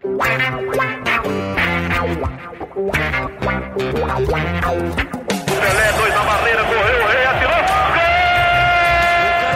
[0.00, 0.48] Pelé,
[5.92, 7.60] dois na barreira, correu, o rei atirou.
[7.60, 8.08] Gol!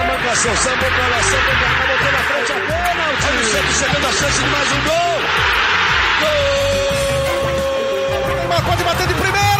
[0.04, 3.24] O cara sambou pra lá, sambou pra cá, botou na frente a pênalti.
[3.26, 5.16] Olha o Santos chegando a chance de mais um gol.
[6.20, 6.44] Gol!
[8.30, 9.53] O Neymar pode bater de primeira.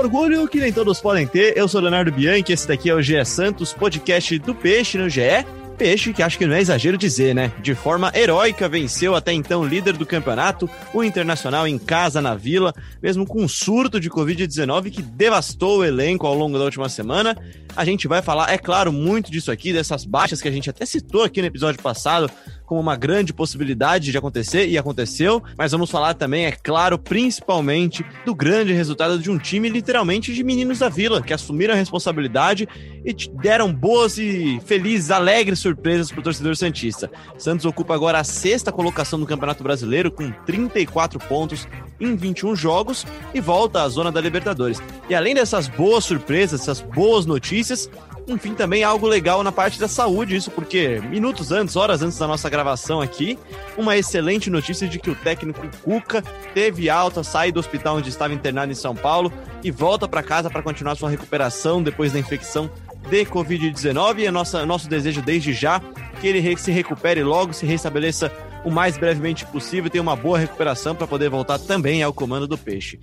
[0.00, 1.56] Orgulho que nem todos podem ter.
[1.56, 5.44] Eu sou Leonardo Bianchi, esse daqui é o GE Santos, podcast do Peixe no GE.
[5.76, 7.52] Peixe, que acho que não é exagero dizer, né?
[7.60, 12.74] De forma heróica, venceu até então líder do campeonato, o Internacional em casa na Vila,
[13.02, 17.36] mesmo com um surto de Covid-19 que devastou o elenco ao longo da última semana.
[17.76, 20.86] A gente vai falar, é claro, muito disso aqui, dessas baixas que a gente até
[20.86, 22.30] citou aqui no episódio passado,
[22.70, 28.06] como uma grande possibilidade de acontecer e aconteceu, mas vamos falar também, é claro, principalmente
[28.24, 32.68] do grande resultado de um time literalmente de meninos da vila, que assumiram a responsabilidade
[33.04, 37.10] e deram boas e felizes, alegres surpresas para o torcedor Santista.
[37.36, 41.66] Santos ocupa agora a sexta colocação no Campeonato Brasileiro com 34 pontos
[41.98, 44.80] em 21 jogos e volta à zona da Libertadores.
[45.08, 47.90] E além dessas boas surpresas, essas boas notícias,
[48.30, 52.26] enfim, também algo legal na parte da saúde, isso porque minutos antes, horas antes da
[52.26, 53.38] nossa gravação aqui,
[53.76, 56.22] uma excelente notícia de que o técnico Cuca
[56.54, 59.32] teve alta, sai do hospital onde estava internado em São Paulo
[59.64, 62.70] e volta para casa para continuar sua recuperação depois da infecção
[63.08, 65.80] de Covid-19 e é nossa, nosso desejo desde já
[66.20, 68.30] que ele se recupere logo, se restabeleça
[68.64, 72.46] o mais brevemente possível e tenha uma boa recuperação para poder voltar também ao comando
[72.46, 73.00] do Peixe.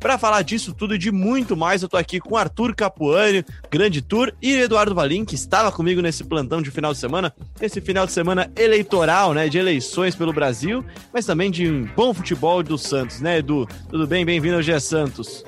[0.00, 4.00] Para falar disso tudo e de muito mais, eu tô aqui com Arthur Capuani, Grande
[4.00, 8.06] Tour, e Eduardo Valim, que estava comigo nesse plantão de final de semana, esse final
[8.06, 12.78] de semana eleitoral, né, de eleições pelo Brasil, mas também de um bom futebol do
[12.78, 13.66] Santos, né, Edu?
[13.90, 14.24] Tudo bem?
[14.24, 15.44] Bem-vindo ao G Santos.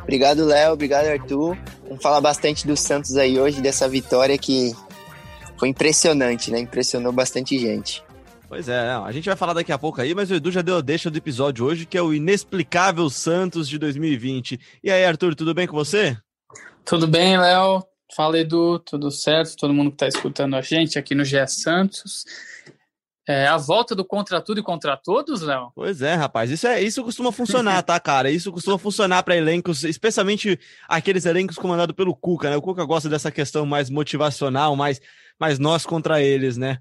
[0.00, 0.72] Obrigado, Léo.
[0.72, 1.56] Obrigado, Arthur.
[1.88, 4.74] Vamos falar bastante do Santos aí hoje, dessa vitória que
[5.56, 6.60] foi impressionante, né?
[6.60, 8.02] Impressionou bastante gente.
[8.52, 10.76] Pois é, a gente vai falar daqui a pouco aí, mas o Edu já deu
[10.76, 14.60] a deixa do episódio hoje, que é o inexplicável Santos de 2020.
[14.84, 16.18] E aí, Arthur, tudo bem com você?
[16.84, 17.82] Tudo bem, Léo.
[18.14, 19.56] Fala, Edu, tudo certo?
[19.56, 22.26] Todo mundo que está escutando a gente aqui no GE Santos.
[23.26, 25.72] É a volta do contra tudo e contra todos, Léo?
[25.74, 26.50] Pois é, rapaz.
[26.50, 28.30] Isso, é, isso costuma funcionar, tá, cara?
[28.30, 32.56] Isso costuma funcionar para elencos, especialmente aqueles elencos comandados pelo Cuca, né?
[32.58, 35.00] O Cuca gosta dessa questão mais motivacional, mais,
[35.40, 36.80] mais nós contra eles, né?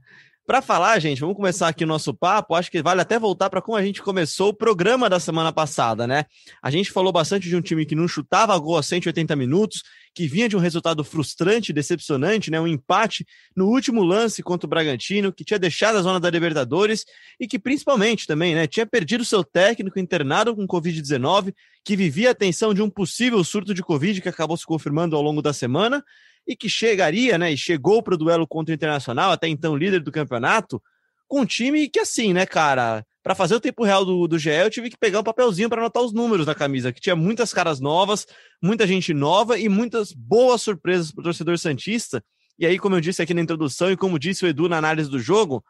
[0.51, 2.55] Para falar, gente, vamos começar aqui o nosso papo.
[2.55, 6.05] Acho que vale até voltar para como a gente começou o programa da semana passada,
[6.05, 6.25] né?
[6.61, 9.81] A gente falou bastante de um time que não chutava gol a 180 minutos,
[10.13, 12.59] que vinha de um resultado frustrante, decepcionante, né?
[12.59, 13.25] Um empate
[13.55, 17.05] no último lance contra o Bragantino, que tinha deixado a zona da Libertadores
[17.39, 22.35] e que principalmente também, né, tinha perdido seu técnico internado com Covid-19, que vivia a
[22.35, 26.03] tensão de um possível surto de Covid que acabou se confirmando ao longo da semana
[26.47, 30.01] e que chegaria, né, e chegou para o duelo contra o Internacional, até então líder
[30.01, 30.81] do campeonato,
[31.27, 34.49] com um time que assim, né, cara, para fazer o tempo real do, do GE,
[34.49, 37.53] eu tive que pegar um papelzinho para anotar os números da camisa, que tinha muitas
[37.53, 38.25] caras novas,
[38.61, 42.23] muita gente nova e muitas boas surpresas para o torcedor santista.
[42.57, 45.09] E aí, como eu disse aqui na introdução e como disse o Edu na análise
[45.09, 45.63] do jogo,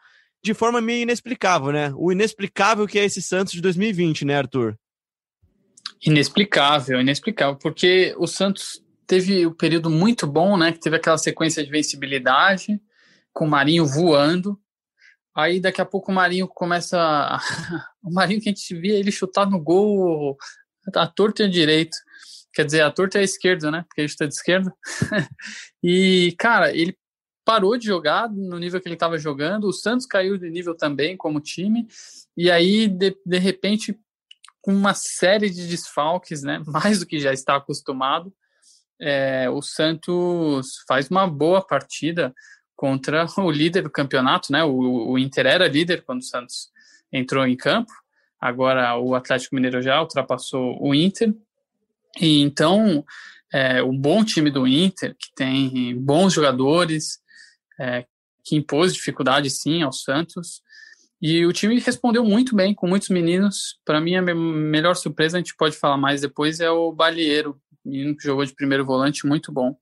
[0.43, 1.93] de forma meio inexplicável, né?
[1.95, 4.77] O inexplicável que é esse Santos de 2020, né, Arthur?
[6.03, 10.71] Inexplicável, inexplicável, porque o Santos teve o um período muito bom, né?
[10.71, 12.81] Que teve aquela sequência de vencibilidade,
[13.33, 14.57] com o Marinho voando.
[15.35, 16.97] Aí daqui a pouco o Marinho começa.
[16.97, 17.37] A...
[18.01, 20.37] o Marinho que a gente via ele chutar no gol
[20.95, 21.97] a torta e a direito.
[22.53, 23.83] Quer dizer, a torta é a esquerda, né?
[23.85, 24.73] Porque ele chuta de esquerda.
[25.83, 26.97] e, cara, ele
[27.43, 29.65] parou de jogar no nível que ele estava jogando.
[29.65, 31.85] O Santos caiu de nível também como time.
[32.37, 33.93] E aí, de, de repente,
[34.61, 36.63] com uma série de desfalques, né?
[36.65, 38.33] Mais do que já está acostumado
[39.01, 42.33] é, o Santos faz uma boa partida
[42.75, 44.63] contra o líder do campeonato, né?
[44.63, 46.69] O, o, Inter era líder quando o Santos
[47.11, 47.91] entrou em campo.
[48.39, 51.33] Agora o Atlético Mineiro já ultrapassou o Inter.
[52.19, 53.03] E então
[53.51, 57.19] é, bom time do Inter, que tem bons jogadores,
[57.79, 58.05] é,
[58.43, 60.61] que impôs dificuldade sim ao Santos.
[61.21, 63.79] E o time respondeu muito bem, com muitos meninos.
[63.85, 68.15] Para mim, a melhor surpresa, a gente pode falar mais depois, é o Balieiro, menino
[68.15, 69.75] que jogou de primeiro volante, muito bom.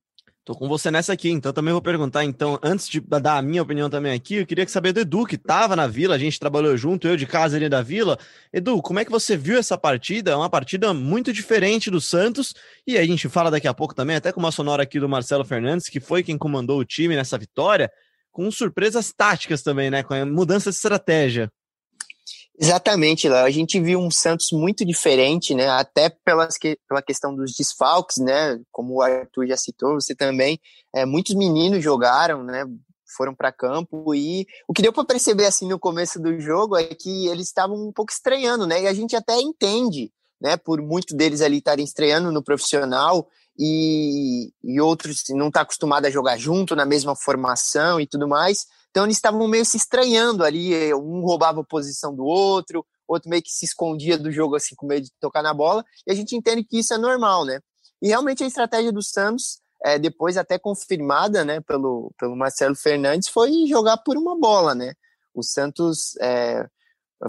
[0.49, 3.61] Tô com você nessa aqui, então também vou perguntar, então, antes de dar a minha
[3.61, 6.75] opinião também aqui, eu queria saber do Edu, que tava na Vila, a gente trabalhou
[6.75, 8.17] junto, eu de casa ali da Vila.
[8.51, 10.31] Edu, como é que você viu essa partida?
[10.31, 12.55] É uma partida muito diferente do Santos,
[12.87, 15.45] e a gente fala daqui a pouco também, até com uma sonora aqui do Marcelo
[15.45, 17.91] Fernandes, que foi quem comandou o time nessa vitória,
[18.31, 21.51] com surpresas táticas também, né, com a mudança de estratégia.
[22.61, 23.45] Exatamente, Léo.
[23.45, 25.69] A gente viu um Santos muito diferente, né?
[25.69, 28.59] Até pelas que, pela questão dos desfalques, né?
[28.69, 30.59] Como o Arthur já citou, você também.
[30.94, 32.65] É, muitos meninos jogaram, né?
[33.15, 36.83] Foram para campo e o que deu para perceber assim no começo do jogo é
[36.83, 38.83] que eles estavam um pouco estranhando, né?
[38.83, 40.11] E a gente até entende,
[40.41, 40.57] né?
[40.57, 43.25] Por muitos deles ali estarem estreando no profissional
[43.57, 48.27] e, e outros não estar tá acostumado a jogar junto na mesma formação e tudo
[48.27, 48.65] mais.
[48.89, 53.41] Então eles estavam meio se estranhando ali, um roubava a posição do outro, outro meio
[53.41, 56.36] que se escondia do jogo assim com medo de tocar na bola, e a gente
[56.36, 57.59] entende que isso é normal, né?
[58.01, 63.30] E realmente a estratégia do Santos, é, depois até confirmada, né, pelo, pelo Marcelo Fernandes,
[63.30, 64.94] foi jogar por uma bola, né?
[65.33, 66.65] O Santos é,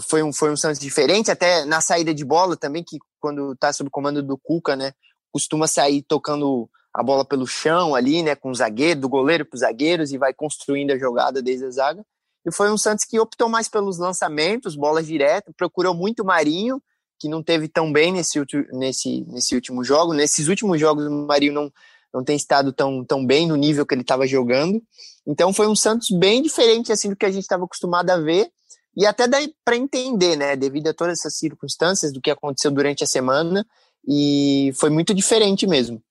[0.02, 3.72] foi, um, foi um Santos diferente, até na saída de bola também, que quando tá
[3.72, 4.92] sob o comando do Cuca, né,
[5.32, 9.54] costuma sair tocando a bola pelo chão ali, né, com o zagueiro, do goleiro para
[9.54, 12.04] os zagueiros e vai construindo a jogada desde a zaga.
[12.44, 16.82] E foi um Santos que optou mais pelos lançamentos, bolas diretas, procurou muito o Marinho,
[17.18, 18.40] que não teve tão bem nesse,
[18.72, 20.14] nesse, nesse último jogo.
[20.14, 21.72] Nesses últimos jogos o Marinho não,
[22.12, 24.82] não tem estado tão, tão bem no nível que ele estava jogando.
[25.26, 28.50] Então foi um Santos bem diferente assim do que a gente estava acostumado a ver.
[28.96, 29.26] E até
[29.64, 33.64] para entender, né, devido a todas essas circunstâncias do que aconteceu durante a semana,
[34.06, 36.02] e foi muito diferente mesmo.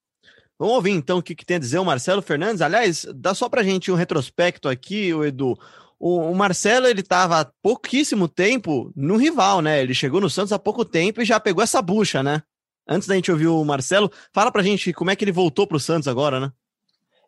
[0.60, 2.62] Vamos ouvir então o que, que, tem a dizer o Marcelo Fernandes.
[2.62, 5.58] Aliás, dá só pra gente um retrospecto aqui, o Edu.
[5.98, 9.82] O, o Marcelo, ele estava há pouquíssimo tempo no rival, né?
[9.82, 12.44] Ele chegou no Santos há pouco tempo e já pegou essa bucha, né?
[12.86, 15.80] Antes da gente ouvir o Marcelo, fala pra gente como é que ele voltou pro
[15.80, 16.52] Santos agora, né?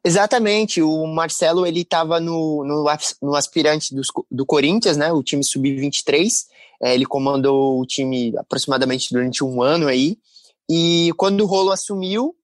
[0.04, 2.84] Exatamente, o Marcelo ele estava no, no,
[3.22, 5.14] no, aspirante do, do Corinthians, né?
[5.14, 6.48] O time sub-23.
[6.82, 10.18] É, ele comandou o time aproximadamente durante um ano aí.
[10.68, 12.36] E quando o Rolo assumiu,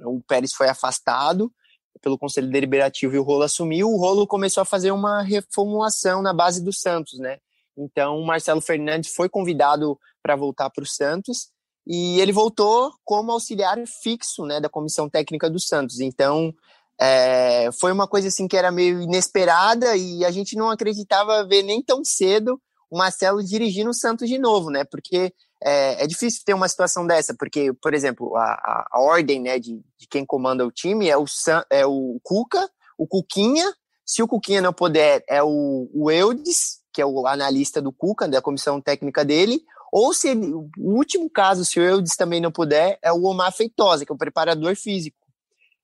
[0.00, 1.52] o Pérez foi afastado
[2.00, 6.32] pelo Conselho Deliberativo e o Rolo assumiu, o Rolo começou a fazer uma reformulação na
[6.32, 7.38] base do Santos, né?
[7.76, 11.48] Então, o Marcelo Fernandes foi convidado para voltar para o Santos
[11.86, 16.00] e ele voltou como auxiliar fixo, né, da comissão técnica do Santos.
[16.00, 16.52] Então,
[17.00, 21.62] é, foi uma coisa assim que era meio inesperada e a gente não acreditava ver
[21.62, 22.60] nem tão cedo
[22.90, 24.84] o Marcelo dirigindo o Santos de novo, né?
[24.84, 25.32] Porque
[25.62, 29.58] é, é, difícil ter uma situação dessa, porque, por exemplo, a, a, a ordem né,
[29.58, 33.66] de, de, quem comanda o time é o, San, é o Cuca, o Cuquinha,
[34.04, 38.28] se o Cuquinha não puder, é o, o Eudes, que é o analista do Cuca,
[38.28, 39.62] da comissão técnica dele,
[39.92, 43.52] ou se ele, o último caso, se o Eudes também não puder, é o Omar
[43.52, 45.16] Feitosa, que é o preparador físico.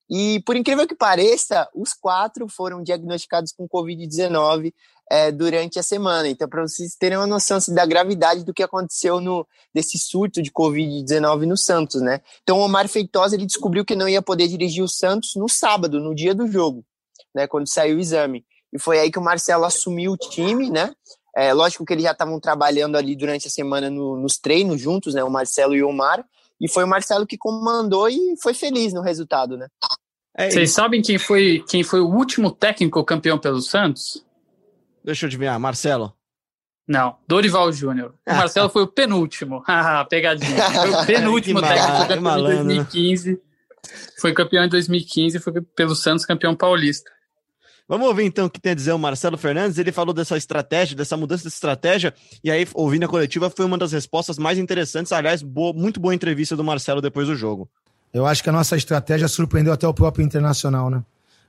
[0.09, 4.73] E por incrível que pareça, os quatro foram diagnosticados com Covid-19
[5.11, 6.29] é, durante a semana.
[6.29, 10.43] Então, para vocês terem uma noção assim, da gravidade do que aconteceu no desse surto
[10.43, 12.21] de Covid-19 no Santos, né?
[12.43, 16.01] Então, o Omar Feitosa ele descobriu que não ia poder dirigir o Santos no sábado,
[16.01, 16.85] no dia do jogo,
[17.35, 17.47] né?
[17.47, 18.45] Quando saiu o exame.
[18.73, 20.93] E foi aí que o Marcelo assumiu o time, né?
[21.37, 25.15] É, lógico que eles já estavam trabalhando ali durante a semana no, nos treinos juntos,
[25.15, 25.23] né?
[25.25, 26.25] O Marcelo e o Omar.
[26.61, 29.67] E foi o Marcelo que comandou e foi feliz no resultado, né?
[30.37, 34.24] Vocês sabem quem foi, quem foi o último técnico campeão pelo Santos?
[35.05, 36.15] Deixa eu adivinhar, Marcelo.
[36.87, 38.15] Não, Dorival Júnior.
[38.27, 39.62] O Marcelo foi o penúltimo.
[40.09, 40.71] Pegadinha.
[40.71, 43.33] Foi o penúltimo técnico campeão malandro, em 2015.
[43.33, 43.39] Né?
[44.19, 47.11] Foi campeão em 2015 foi pelo Santos campeão paulista.
[47.87, 49.77] Vamos ouvir então o que tem a dizer o Marcelo Fernandes.
[49.77, 53.77] Ele falou dessa estratégia, dessa mudança de estratégia, e aí, ouvindo a coletiva, foi uma
[53.77, 55.12] das respostas mais interessantes.
[55.12, 57.69] Aliás, boa, muito boa entrevista do Marcelo depois do jogo.
[58.12, 61.03] Eu acho que a nossa estratégia surpreendeu até o próprio Internacional, né?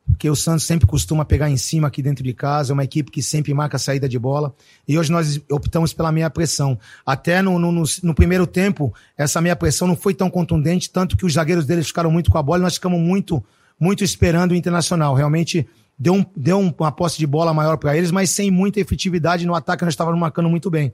[0.07, 3.11] Porque o Santos sempre costuma pegar em cima aqui dentro de casa, é uma equipe
[3.11, 4.53] que sempre marca a saída de bola.
[4.87, 6.77] E hoje nós optamos pela meia pressão.
[7.05, 11.25] Até no, no, no primeiro tempo, essa meia pressão não foi tão contundente, tanto que
[11.25, 13.43] os zagueiros deles ficaram muito com a bola e nós ficamos muito,
[13.79, 15.15] muito esperando o Internacional.
[15.15, 19.45] Realmente deu, um, deu uma posse de bola maior para eles, mas sem muita efetividade
[19.45, 20.93] no ataque, nós estávamos marcando muito bem.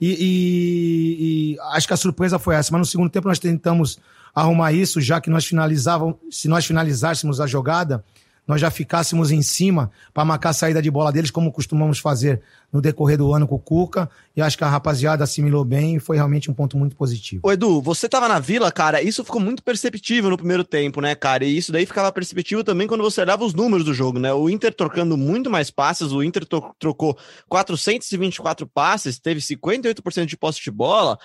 [0.00, 2.70] E, e, e, acho que a surpresa foi essa.
[2.72, 3.98] Mas no segundo tempo nós tentamos
[4.34, 8.04] arrumar isso, já que nós finalizávamos, se nós finalizássemos a jogada,
[8.46, 12.42] nós já ficássemos em cima para marcar a saída de bola deles, como costumamos fazer
[12.72, 14.08] no decorrer do ano com o Cuca.
[14.36, 17.40] E acho que a rapaziada assimilou bem e foi realmente um ponto muito positivo.
[17.46, 21.14] Ô Edu, você tava na vila, cara, isso ficou muito perceptível no primeiro tempo, né,
[21.14, 21.44] cara?
[21.44, 24.32] E isso daí ficava perceptível também quando você olhava os números do jogo, né?
[24.34, 26.44] O Inter trocando muito mais passes, o Inter
[26.78, 27.16] trocou
[27.48, 31.18] 424 passes, teve 58% de posse de bola.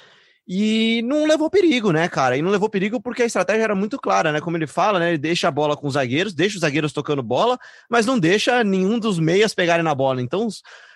[0.51, 2.35] E não levou perigo, né, cara?
[2.35, 4.41] E não levou perigo porque a estratégia era muito clara, né?
[4.41, 5.09] Como ele fala, né?
[5.09, 7.55] Ele deixa a bola com os zagueiros, deixa os zagueiros tocando bola,
[7.87, 10.23] mas não deixa nenhum dos meias pegarem na bola.
[10.23, 10.47] Então,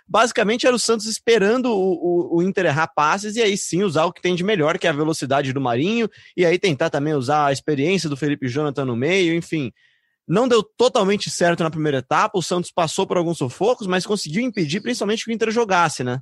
[0.07, 4.05] basicamente era o Santos esperando o, o, o, Inter errar passes e aí sim usar
[4.05, 7.13] o que tem de melhor, que é a velocidade do Marinho, e aí tentar também
[7.13, 9.71] usar a experiência do Felipe Jonathan no meio, enfim.
[10.27, 14.41] Não deu totalmente certo na primeira etapa, o Santos passou por alguns sufocos, mas conseguiu
[14.41, 16.21] impedir principalmente que o Inter jogasse, né?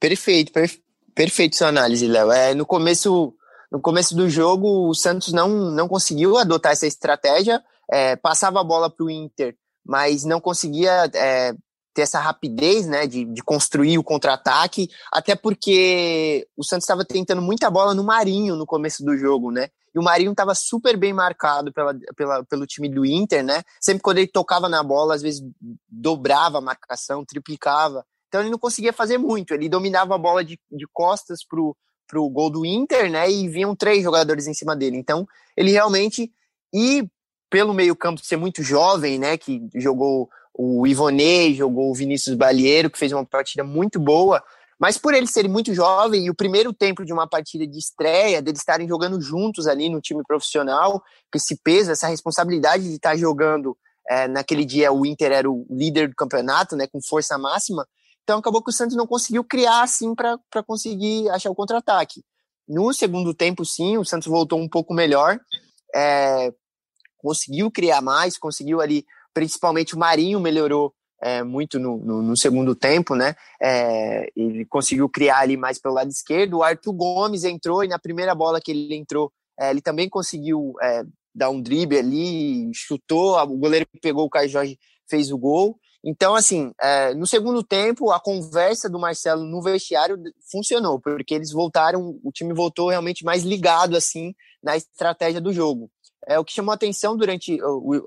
[0.00, 0.85] Perfeito, perfe
[1.16, 2.30] perfeito sua análise, Léo.
[2.30, 3.34] É, no começo
[3.72, 8.64] no começo do jogo, o Santos não, não conseguiu adotar essa estratégia, é, passava a
[8.64, 11.52] bola para o Inter, mas não conseguia é,
[11.92, 17.42] ter essa rapidez né, de, de construir o contra-ataque, até porque o Santos estava tentando
[17.42, 19.68] muita bola no Marinho no começo do jogo, né?
[19.94, 23.62] E o Marinho estava super bem marcado pela, pela, pelo time do Inter, né?
[23.80, 25.42] Sempre quando ele tocava na bola, às vezes
[25.88, 28.04] dobrava a marcação, triplicava.
[28.28, 29.54] Então ele não conseguia fazer muito.
[29.54, 33.30] Ele dominava a bola de, de costas pro, pro gol do Inter, né?
[33.30, 34.96] E vinham três jogadores em cima dele.
[34.96, 36.32] Então ele realmente.
[36.74, 37.08] E
[37.48, 39.36] pelo meio-campo ser muito jovem, né?
[39.36, 44.42] Que jogou o Ivonei, jogou o Vinícius Balieiro, que fez uma partida muito boa.
[44.78, 48.42] Mas por ele ser muito jovem e o primeiro tempo de uma partida de estreia,
[48.42, 51.00] deles estarem jogando juntos ali no time profissional,
[51.32, 53.76] com esse peso, essa responsabilidade de estar jogando
[54.08, 57.86] é, naquele dia o Inter era o líder do campeonato, né, com força máxima.
[58.26, 62.24] Então acabou que o Santos não conseguiu criar assim para conseguir achar o contra-ataque.
[62.66, 65.38] No segundo tempo, sim, o Santos voltou um pouco melhor,
[65.94, 66.52] é,
[67.18, 70.92] conseguiu criar mais, conseguiu ali, principalmente o Marinho melhorou
[71.22, 73.36] é, muito no, no, no, segundo tempo, né?
[73.62, 76.58] É, ele conseguiu criar ali mais pelo lado esquerdo.
[76.58, 80.74] O Arthur Gomes entrou e na primeira bola que ele entrou, é, ele também conseguiu
[80.82, 84.76] é, dar um drible ali, chutou, o goleiro pegou o Caio Jorge,
[85.08, 85.78] fez o gol.
[86.08, 90.16] Então, assim, é, no segundo tempo, a conversa do Marcelo no vestiário
[90.52, 94.32] funcionou, porque eles voltaram, o time voltou realmente mais ligado, assim,
[94.62, 95.90] na estratégia do jogo.
[96.28, 97.58] É, o que chamou atenção durante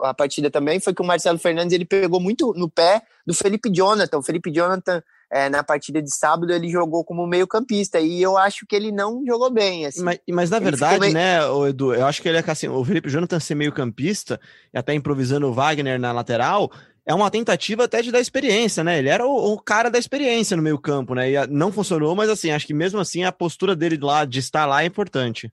[0.01, 3.69] a partida também foi que o Marcelo Fernandes ele pegou muito no pé do Felipe
[3.69, 4.17] Jonathan.
[4.17, 5.01] O Felipe Jonathan,
[5.31, 9.25] é, na partida de sábado, ele jogou como meio-campista e eu acho que ele não
[9.25, 9.85] jogou bem.
[9.85, 10.03] Assim.
[10.03, 11.13] Mas, mas, na verdade, meio...
[11.13, 11.39] né,
[11.69, 14.39] Edu, eu acho que ele é assim, o Felipe Jonathan ser meio-campista
[14.73, 16.69] e até improvisando o Wagner na lateral.
[17.09, 18.99] É uma tentativa até de dar experiência, né?
[18.99, 21.31] Ele era o, o cara da experiência no meio-campo, né?
[21.31, 24.67] E não funcionou, mas assim, acho que mesmo assim a postura dele lá, de estar
[24.67, 25.51] lá, é importante.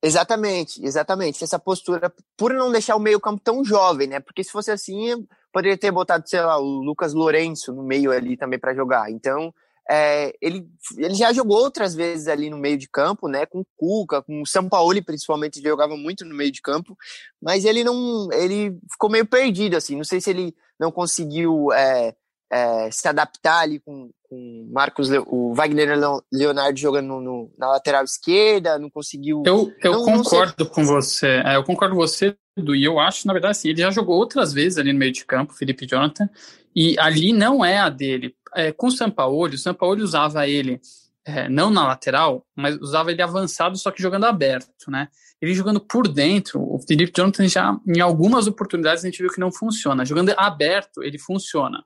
[0.00, 1.42] Exatamente, exatamente.
[1.42, 4.20] Essa postura, por não deixar o meio-campo tão jovem, né?
[4.20, 8.36] Porque se fosse assim, poderia ter botado, sei lá, o Lucas Lourenço no meio ali
[8.36, 9.10] também para jogar.
[9.10, 9.52] Então,
[9.90, 10.64] é, ele,
[10.96, 13.44] ele já jogou outras vezes ali no meio de campo, né?
[13.44, 16.96] Com o Cuca, com o Sampaoli, principalmente, jogava muito no meio de campo,
[17.42, 18.28] mas ele não.
[18.32, 19.96] Ele ficou meio perdido, assim.
[19.96, 22.12] Não sei se ele não conseguiu é,
[22.52, 25.96] é, se adaptar ali com, com Marcos, o Wagner
[26.32, 29.44] Leonardo jogando no, no, na lateral esquerda, não conseguiu.
[29.46, 32.98] Eu, eu não, concordo não com você, é, eu concordo com você, do e eu
[32.98, 35.86] acho, na verdade, assim, ele já jogou outras vezes ali no meio de campo, Felipe
[35.86, 36.28] Jonathan,
[36.74, 38.34] e ali não é a dele.
[38.54, 40.80] É, com o Sampaoli, o Sampaoli usava ele
[41.24, 45.08] é, não na lateral, mas usava ele avançado, só que jogando aberto, né?
[45.40, 49.40] Ele jogando por dentro, o Felipe Jonathan já, em algumas oportunidades, a gente viu que
[49.40, 50.04] não funciona.
[50.04, 51.84] Jogando aberto, ele funciona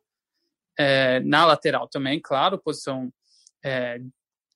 [0.79, 3.11] é, na lateral também, claro, posição,
[3.65, 3.99] é,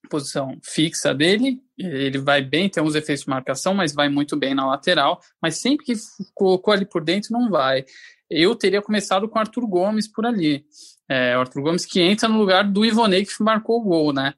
[0.09, 4.53] posição fixa dele, ele vai bem, tem uns efeitos de marcação, mas vai muito bem
[4.53, 5.93] na lateral, mas sempre que
[6.33, 7.85] colocou ali por dentro, não vai.
[8.29, 10.65] Eu teria começado com Arthur Gomes por ali.
[11.09, 14.33] É, Arthur Gomes que entra no lugar do Ivonei que marcou o gol, né?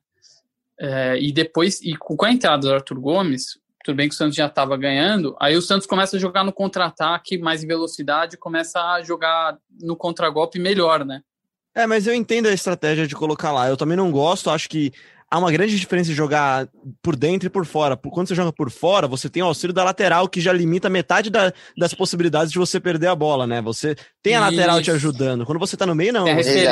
[0.79, 4.35] É, e depois, e com a entrada do Arthur Gomes, tudo bem que o Santos
[4.35, 8.79] já estava ganhando, aí o Santos começa a jogar no contra-ataque, mais em velocidade, começa
[8.79, 11.21] a jogar no contragolpe melhor, né?
[11.75, 13.67] É, mas eu entendo a estratégia de colocar lá.
[13.67, 14.93] Eu também não gosto, acho que
[15.29, 16.69] há uma grande diferença de jogar
[17.01, 17.97] por dentro e por fora.
[17.97, 21.31] Quando você joga por fora, você tem o auxílio da lateral, que já limita metade
[21.31, 23.59] da, das possibilidades de você perder a bola, né?
[23.63, 24.83] Você tem a lateral Isso.
[24.83, 25.45] te ajudando.
[25.45, 26.27] Quando você tá no meio, não.
[26.27, 26.67] É você,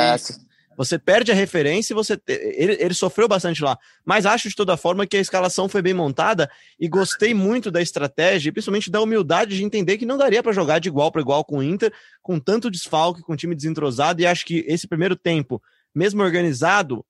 [0.84, 2.20] você perde a referência e você.
[2.26, 3.78] Ele, ele sofreu bastante lá.
[4.04, 7.80] Mas acho de toda forma que a escalação foi bem montada e gostei muito da
[7.80, 11.22] estratégia, e principalmente da humildade de entender que não daria para jogar de igual para
[11.22, 14.20] igual com o Inter, com tanto desfalque, com time desentrosado.
[14.20, 15.62] E acho que esse primeiro tempo,
[15.94, 17.04] mesmo organizado,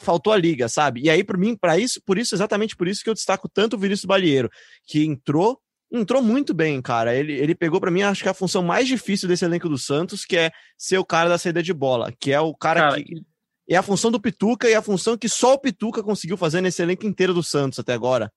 [0.00, 1.02] faltou a liga, sabe?
[1.02, 3.76] E aí, por mim, para isso, por isso, exatamente por isso que eu destaco tanto
[3.76, 4.50] o Vinícius Balieiro,
[4.86, 5.58] que entrou
[5.98, 7.14] entrou muito bem, cara.
[7.14, 10.24] Ele, ele pegou para mim, acho que a função mais difícil desse elenco do Santos,
[10.24, 13.22] que é ser o cara da saída de bola, que é o cara, cara que.
[13.66, 16.82] É a função do Pituca e a função que só o Pituca conseguiu fazer nesse
[16.82, 18.30] elenco inteiro do Santos até agora.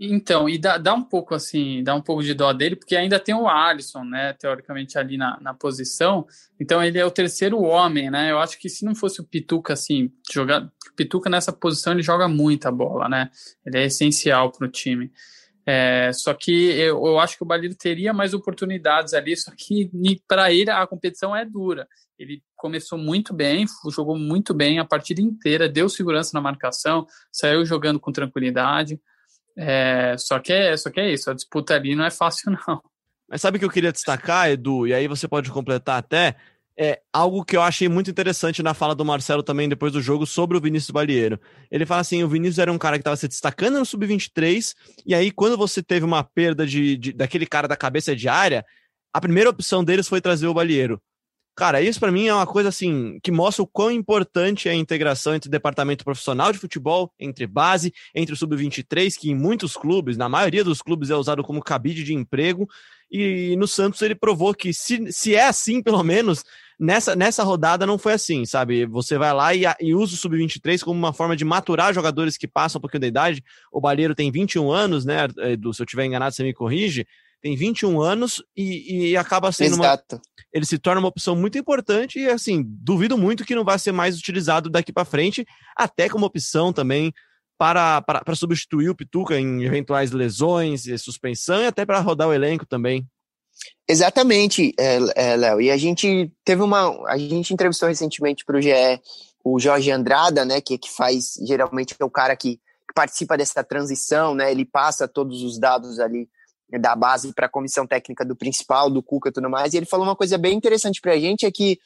[0.00, 3.20] Então, e dá, dá um pouco assim, dá um pouco de dó dele, porque ainda
[3.20, 6.26] tem o Alisson, né, teoricamente ali na, na posição,
[6.58, 9.74] então ele é o terceiro homem, né, eu acho que se não fosse o Pituca,
[9.74, 13.30] assim, jogar, o Pituca nessa posição ele joga muita bola, né,
[13.64, 15.12] ele é essencial para o time.
[15.64, 19.90] É, só que eu, eu, acho que o Baliro teria mais oportunidades ali, só que
[20.26, 21.86] para ele a competição é dura.
[22.18, 27.64] Ele começou muito bem, jogou muito bem a partida inteira, deu segurança na marcação, saiu
[27.64, 29.00] jogando com tranquilidade.
[29.56, 32.82] É, só, que é, só que é isso, a disputa ali não é fácil, não.
[33.28, 34.86] Mas sabe o que eu queria destacar, Edu?
[34.86, 36.36] E aí você pode completar até.
[36.76, 40.26] É algo que eu achei muito interessante na fala do Marcelo também depois do jogo
[40.26, 41.38] sobre o Vinícius Balieiro.
[41.70, 44.74] Ele fala assim: o Vinícius era um cara que estava se destacando no sub-23,
[45.04, 48.64] e aí quando você teve uma perda de, de, daquele cara da cabeça de área,
[49.12, 51.00] a primeira opção deles foi trazer o Balieiro.
[51.54, 54.74] Cara, isso para mim é uma coisa assim que mostra o quão importante é a
[54.74, 59.76] integração entre o departamento profissional de futebol, entre base, entre o sub-23, que em muitos
[59.76, 62.66] clubes, na maioria dos clubes, é usado como cabide de emprego.
[63.10, 66.42] E no Santos ele provou que, se, se é assim, pelo menos,
[66.80, 68.86] nessa, nessa rodada não foi assim, sabe?
[68.86, 72.48] Você vai lá e, e usa o sub-23 como uma forma de maturar jogadores que
[72.48, 73.44] passam um pouquinho da idade.
[73.70, 75.28] O Balheiro tem 21 anos, né?
[75.28, 77.06] Se eu estiver enganado, você me corrige
[77.42, 80.16] tem 21 anos e, e acaba sendo Exato.
[80.16, 80.22] uma.
[80.52, 83.90] Ele se torna uma opção muito importante e, assim, duvido muito que não vai ser
[83.90, 85.44] mais utilizado daqui para frente,
[85.76, 87.12] até como opção também
[87.58, 92.28] para, para, para substituir o Pituca em eventuais lesões e suspensão e até para rodar
[92.28, 93.06] o elenco também.
[93.88, 95.60] Exatamente, é, é, Léo.
[95.60, 97.06] E a gente teve uma.
[97.08, 99.00] A gente entrevistou recentemente para o GE
[99.44, 100.60] o Jorge Andrada, né?
[100.60, 104.50] Que, que faz geralmente é o cara que, que participa dessa transição, né?
[104.50, 106.28] Ele passa todos os dados ali
[106.80, 109.86] da base para a comissão técnica do principal, do Cuca e tudo mais, e ele
[109.86, 111.78] falou uma coisa bem interessante para a gente, é que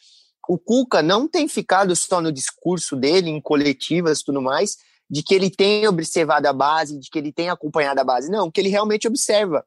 [0.49, 4.77] o Cuca não tem ficado só no discurso dele, em coletivas e tudo mais,
[5.11, 8.31] de que ele tem observado a base, de que ele tem acompanhado a base.
[8.31, 9.65] Não, que ele realmente observa.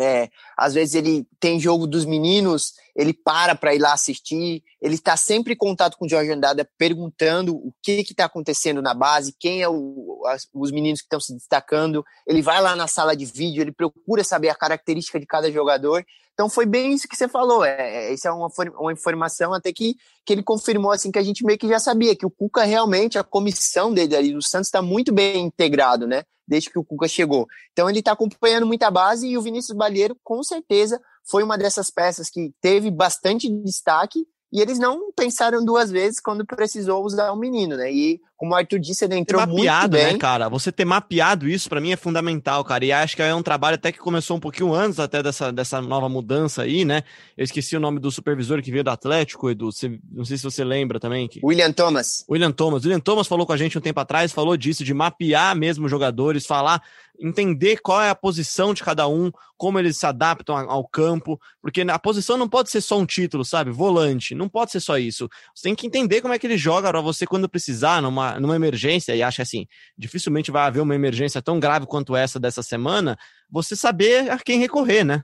[0.00, 4.94] É, às vezes ele tem jogo dos meninos, ele para para ir lá assistir, ele
[4.94, 9.34] está sempre em contato com o Jorge Andada, perguntando o que está acontecendo na base,
[9.38, 12.04] quem é o, as, os meninos que estão se destacando.
[12.26, 16.04] Ele vai lá na sala de vídeo, ele procura saber a característica de cada jogador.
[16.38, 17.64] Então foi bem isso que você falou.
[17.64, 21.22] É, é, isso é uma, uma informação até que, que ele confirmou assim que a
[21.22, 24.68] gente meio que já sabia que o Cuca realmente a comissão dele ali do Santos
[24.68, 26.22] está muito bem integrado, né?
[26.46, 27.48] Desde que o Cuca chegou.
[27.72, 31.90] Então ele está acompanhando muita base e o Vinícius Balheiro com certeza foi uma dessas
[31.90, 37.36] peças que teve bastante destaque e eles não pensaram duas vezes quando precisou usar o
[37.36, 37.92] menino, né?
[37.92, 40.12] E como o Arthur disse, ele entrou ter mapeado, muito né, bem.
[40.12, 40.48] né, cara?
[40.48, 42.84] Você ter mapeado isso para mim é fundamental, cara.
[42.84, 45.82] E acho que é um trabalho até que começou um pouquinho antes até dessa, dessa
[45.82, 47.02] nova mudança aí, né?
[47.36, 49.72] Eu esqueci o nome do supervisor que veio do Atlético, Edu.
[49.72, 51.26] Você, não sei se você lembra também.
[51.26, 51.40] Que...
[51.42, 52.24] William Thomas.
[52.30, 52.84] William Thomas.
[52.84, 56.46] William Thomas falou com a gente um tempo atrás, falou disso, de mapear mesmo jogadores,
[56.46, 56.80] falar,
[57.18, 61.80] entender qual é a posição de cada um, como eles se adaptam ao campo, porque
[61.82, 63.72] a posição não pode ser só um título, sabe?
[63.72, 65.28] Volante, não pode ser só isso.
[65.52, 68.56] Você tem que entender como é que ele joga para você quando precisar, numa numa,
[68.56, 73.16] emergência, e acho assim, dificilmente vai haver uma emergência tão grave quanto essa dessa semana,
[73.50, 75.22] você saber a quem recorrer, né?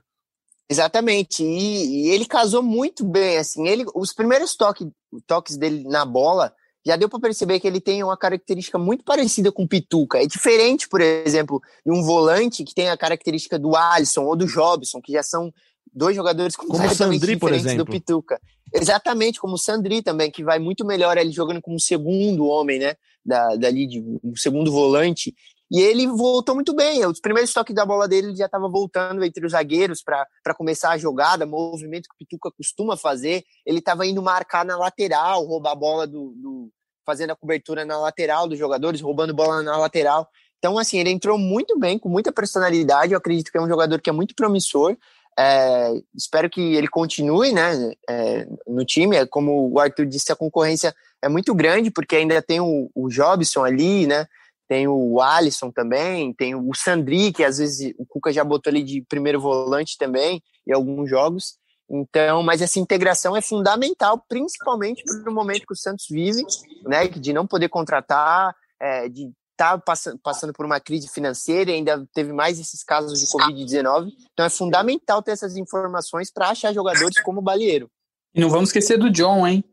[0.69, 4.87] Exatamente, e, e ele casou muito bem, assim, ele, os primeiros toque,
[5.27, 6.53] toques dele na bola,
[6.85, 10.21] já deu para perceber que ele tem uma característica muito parecida com o Pituca.
[10.21, 14.45] É diferente, por exemplo, de um volante que tem a característica do Alisson ou do
[14.45, 15.51] Jobson, que já são
[15.95, 18.39] dois jogadores completamente como Sandri, diferentes do Pituca.
[18.73, 22.95] Exatamente, como o Sandri também, que vai muito melhor ele jogando como segundo homem, né?
[23.25, 25.33] Da, dali, de, um segundo volante.
[25.71, 27.05] E ele voltou muito bem.
[27.07, 30.91] Os primeiros toques da bola dele ele já estava voltando entre os zagueiros para começar
[30.91, 33.43] a jogada, movimento que o Pituca costuma fazer.
[33.65, 36.69] Ele estava indo marcar na lateral, roubar a bola do, do,
[37.05, 40.27] fazendo a cobertura na lateral dos jogadores, roubando bola na lateral.
[40.59, 43.13] Então, assim, ele entrou muito bem, com muita personalidade.
[43.13, 44.95] Eu acredito que é um jogador que é muito promissor.
[45.37, 49.17] É, espero que ele continue né, é, no time.
[49.17, 53.09] É, como o Arthur disse, a concorrência é muito grande, porque ainda tem o, o
[53.09, 54.25] Jobson ali, né?
[54.67, 58.83] Tem o Alisson também, tem o Sandri, que às vezes o Cuca já botou ali
[58.83, 61.57] de primeiro volante também em alguns jogos.
[61.87, 66.43] Então, mas essa integração é fundamental, principalmente no momento que o Santos vive,
[66.83, 67.07] né?
[67.07, 72.05] De não poder contratar, é, de está passando, passando por uma crise financeira e ainda
[72.13, 74.11] teve mais esses casos de Covid-19.
[74.33, 77.89] Então é fundamental ter essas informações para achar jogadores como o Balieiro.
[78.33, 79.63] E não vamos esquecer do John, hein?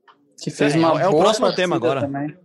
[0.40, 2.02] Que fez é, uma é, é o próximo tema agora.
[2.02, 2.36] Também.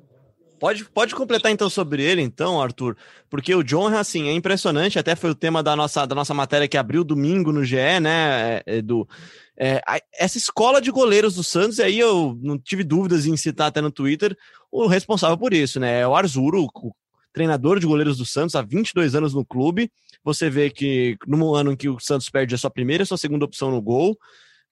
[0.59, 2.97] Pode, pode completar então sobre ele, então, Arthur,
[3.29, 6.67] porque o John, assim, é impressionante, até foi o tema da nossa, da nossa matéria
[6.67, 9.07] que abriu domingo no GE, né, Edu?
[9.55, 9.81] É,
[10.17, 13.91] essa escola de goleiros do Santos, aí eu não tive dúvidas em citar até no
[13.91, 14.35] Twitter
[14.71, 16.01] o responsável por isso, né?
[16.01, 16.91] É o Arzuro, o
[17.37, 19.91] treinador de goleiros do Santos há 22 anos no clube.
[20.23, 23.05] Você vê que no ano em que o Santos perde a sua primeira e a
[23.05, 24.17] sua segunda opção no gol,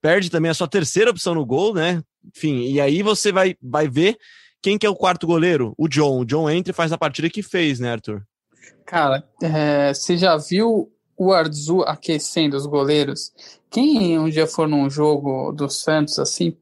[0.02, 2.02] perde também a sua terceira opção no gol, né?
[2.36, 4.18] Enfim, e aí você vai, vai ver
[4.64, 5.76] quem que é o quarto goleiro?
[5.78, 6.22] O John.
[6.22, 8.24] O John entra e faz a partida que fez, né, Arthur?
[8.84, 13.32] Cara, é, você já viu o Arzu aquecendo os goleiros?
[13.70, 16.58] Quem um dia for num jogo do Santos assim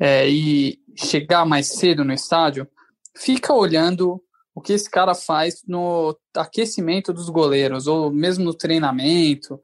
[0.00, 2.66] é, e chegar mais cedo no estádio,
[3.14, 4.22] fica olhando
[4.54, 9.60] o que esse cara faz no aquecimento dos goleiros, ou mesmo no treinamento.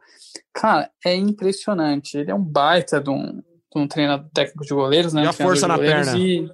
[0.52, 2.18] Cara, é impressionante.
[2.18, 3.40] Ele é um baita de um,
[3.76, 5.24] um treinador técnico de goleiros, né?
[5.24, 6.18] E a força na perna.
[6.18, 6.50] E,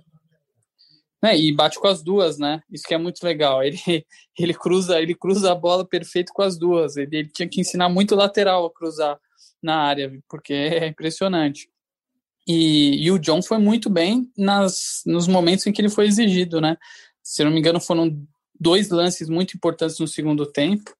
[1.22, 2.60] né, e bate com as duas, né?
[2.70, 3.62] Isso que é muito legal.
[3.62, 3.78] Ele,
[4.38, 6.96] ele cruza, ele cruza a bola perfeito com as duas.
[6.96, 9.18] Ele, ele tinha que ensinar muito lateral a cruzar
[9.62, 11.68] na área, porque é impressionante.
[12.46, 16.60] E, e, o John foi muito bem nas, nos momentos em que ele foi exigido,
[16.60, 16.76] né?
[17.26, 18.24] Se não me engano, foram
[18.58, 20.94] dois lances muito importantes no segundo tempo,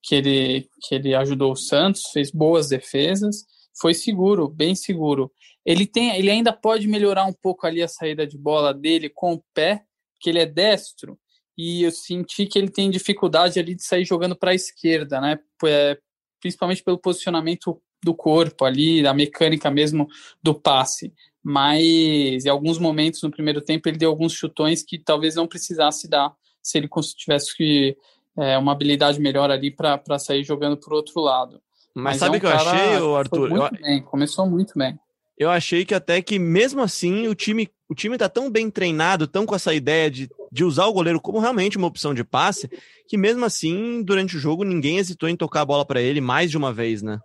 [0.00, 3.44] que ele, que ele ajudou o Santos, fez boas defesas,
[3.80, 5.28] foi seguro, bem seguro.
[5.64, 9.32] Ele, tem, ele ainda pode melhorar um pouco ali a saída de bola dele com
[9.32, 9.82] o pé,
[10.20, 11.18] que ele é destro,
[11.58, 15.36] e eu senti que ele tem dificuldade ali de sair jogando para a esquerda, né?
[15.64, 15.98] É,
[16.40, 20.06] principalmente pelo posicionamento do corpo ali, da mecânica mesmo
[20.40, 21.12] do passe.
[21.48, 26.08] Mas em alguns momentos no primeiro tempo ele deu alguns chutões que talvez não precisasse
[26.08, 27.96] dar se ele tivesse que,
[28.36, 31.62] é, uma habilidade melhor ali para sair jogando por outro lado.
[31.94, 33.48] Mas, Mas sabe o é um que eu achei, Arthur?
[33.48, 33.80] Muito eu...
[33.80, 34.98] bem, começou muito bem.
[35.38, 39.28] Eu achei que até que mesmo assim o time o time tá tão bem treinado,
[39.28, 42.68] tão com essa ideia de, de usar o goleiro como realmente uma opção de passe,
[43.06, 46.50] que mesmo assim, durante o jogo, ninguém hesitou em tocar a bola para ele mais
[46.50, 47.20] de uma vez, né?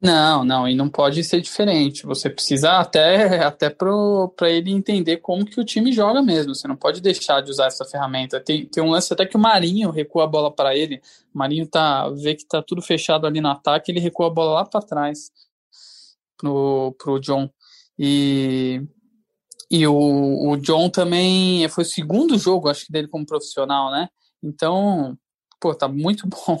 [0.00, 2.04] Não, não, e não pode ser diferente.
[2.04, 6.54] Você precisa até, até para ele entender como que o time joga mesmo.
[6.54, 8.38] Você não pode deixar de usar essa ferramenta.
[8.38, 11.00] Tem, tem um lance até que o Marinho recua a bola para ele.
[11.34, 14.52] O Marinho tá, vê que tá tudo fechado ali no ataque, ele recua a bola
[14.54, 15.30] lá para trás
[16.36, 17.48] pro, pro John.
[17.98, 18.82] E,
[19.70, 24.08] e o, o John também foi o segundo jogo, acho que, dele como profissional, né?
[24.42, 25.18] Então,
[25.58, 26.60] pô, tá muito bom.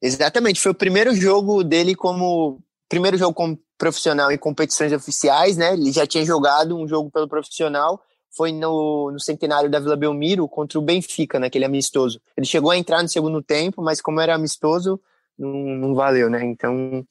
[0.00, 5.74] Exatamente, foi o primeiro jogo dele como primeiro jogo como profissional em competições oficiais, né?
[5.74, 10.48] Ele já tinha jogado um jogo pelo profissional, foi no, no centenário da Vila Belmiro
[10.48, 12.20] contra o Benfica, naquele amistoso.
[12.36, 15.00] Ele chegou a entrar no segundo tempo, mas como era amistoso,
[15.38, 16.44] não, não valeu, né?
[16.44, 17.04] Então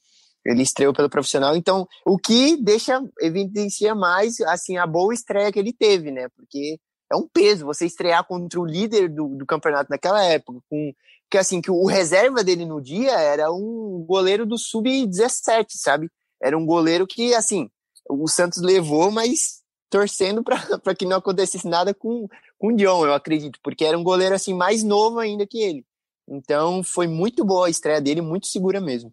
[0.44, 1.56] ele estreou pelo profissional.
[1.56, 6.28] Então, o que deixa evidencia mais assim a boa estreia que ele teve, né?
[6.36, 6.78] Porque
[7.10, 10.92] é um peso você estrear contra o líder do, do campeonato naquela época, com
[11.30, 16.10] que assim, que o reserva dele no dia era um goleiro do sub-17, sabe?
[16.40, 17.70] Era um goleiro que, assim,
[18.08, 20.58] o Santos levou, mas torcendo para
[20.96, 22.26] que não acontecesse nada com,
[22.58, 25.84] com o Dion, eu acredito, porque era um goleiro, assim, mais novo ainda que ele.
[26.26, 29.12] Então, foi muito boa a estreia dele, muito segura mesmo.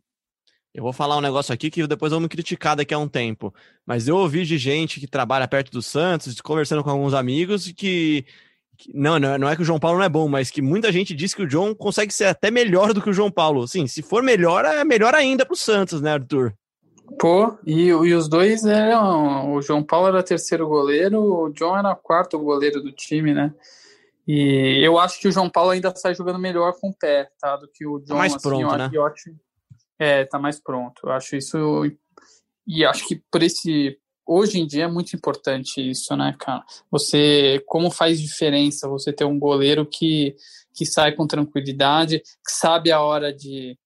[0.76, 3.54] Eu vou falar um negócio aqui que depois vão me criticar daqui a um tempo.
[3.86, 8.26] Mas eu ouvi de gente que trabalha perto do Santos, conversando com alguns amigos, que
[8.94, 11.34] não, não é que o João Paulo não é bom, mas que muita gente diz
[11.34, 13.66] que o John consegue ser até melhor do que o João Paulo.
[13.70, 16.54] Sim, se for melhor, é melhor ainda para o Santos, né, Arthur?
[17.18, 19.54] Pô, e, e os dois eram.
[19.54, 23.54] O João Paulo era terceiro goleiro, o John era quarto goleiro do time, né?
[24.28, 27.56] E eu acho que o João Paulo ainda sai jogando melhor com o pé, tá?
[27.56, 28.08] Do que o John.
[28.08, 28.90] Tá mais assim, pronto, né?
[30.00, 31.02] É, tá mais pronto.
[31.04, 31.58] Eu acho isso.
[32.68, 36.64] E acho que por esse hoje em dia é muito importante isso, né, cara?
[36.90, 40.36] Você, como faz diferença você ter um goleiro que,
[40.74, 43.78] que sai com tranquilidade, que sabe a hora de,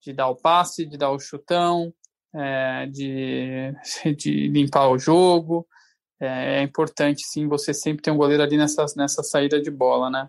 [0.00, 1.92] de dar o passe, de dar o chutão,
[2.32, 3.74] é, de,
[4.16, 5.66] de limpar o jogo.
[6.20, 10.08] É, é, importante, sim, você sempre ter um goleiro ali nessa, nessa saída de bola,
[10.08, 10.28] né?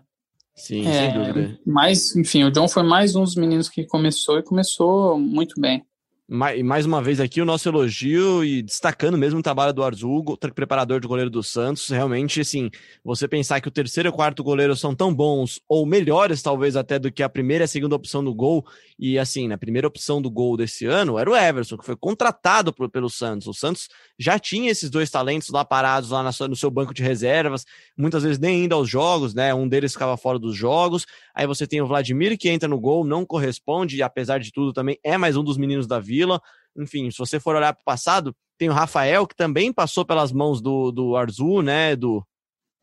[0.56, 1.58] Sim, é, sem dúvida.
[1.66, 5.84] Mas, enfim, o John foi mais um dos meninos que começou e começou muito bem
[6.28, 10.98] mais uma vez aqui o nosso elogio e destacando mesmo o trabalho do Arzul, preparador
[10.98, 11.88] de goleiro do Santos.
[11.88, 12.68] Realmente, assim,
[13.04, 16.74] você pensar que o terceiro e o quarto goleiro são tão bons, ou melhores talvez
[16.74, 18.66] até do que a primeira e a segunda opção do gol.
[18.98, 22.72] E assim, na primeira opção do gol desse ano era o Everson, que foi contratado
[22.72, 23.46] por, pelo Santos.
[23.46, 27.64] O Santos já tinha esses dois talentos lá parados lá no seu banco de reservas,
[27.96, 29.54] muitas vezes nem indo aos jogos, né?
[29.54, 31.06] Um deles ficava fora dos jogos.
[31.32, 34.72] Aí você tem o Vladimir que entra no gol, não corresponde, e apesar de tudo
[34.72, 36.40] também é mais um dos meninos da vida Vila.
[36.76, 40.32] Enfim, se você for olhar para o passado, tem o Rafael, que também passou pelas
[40.32, 42.24] mãos do, do Arzu, né, do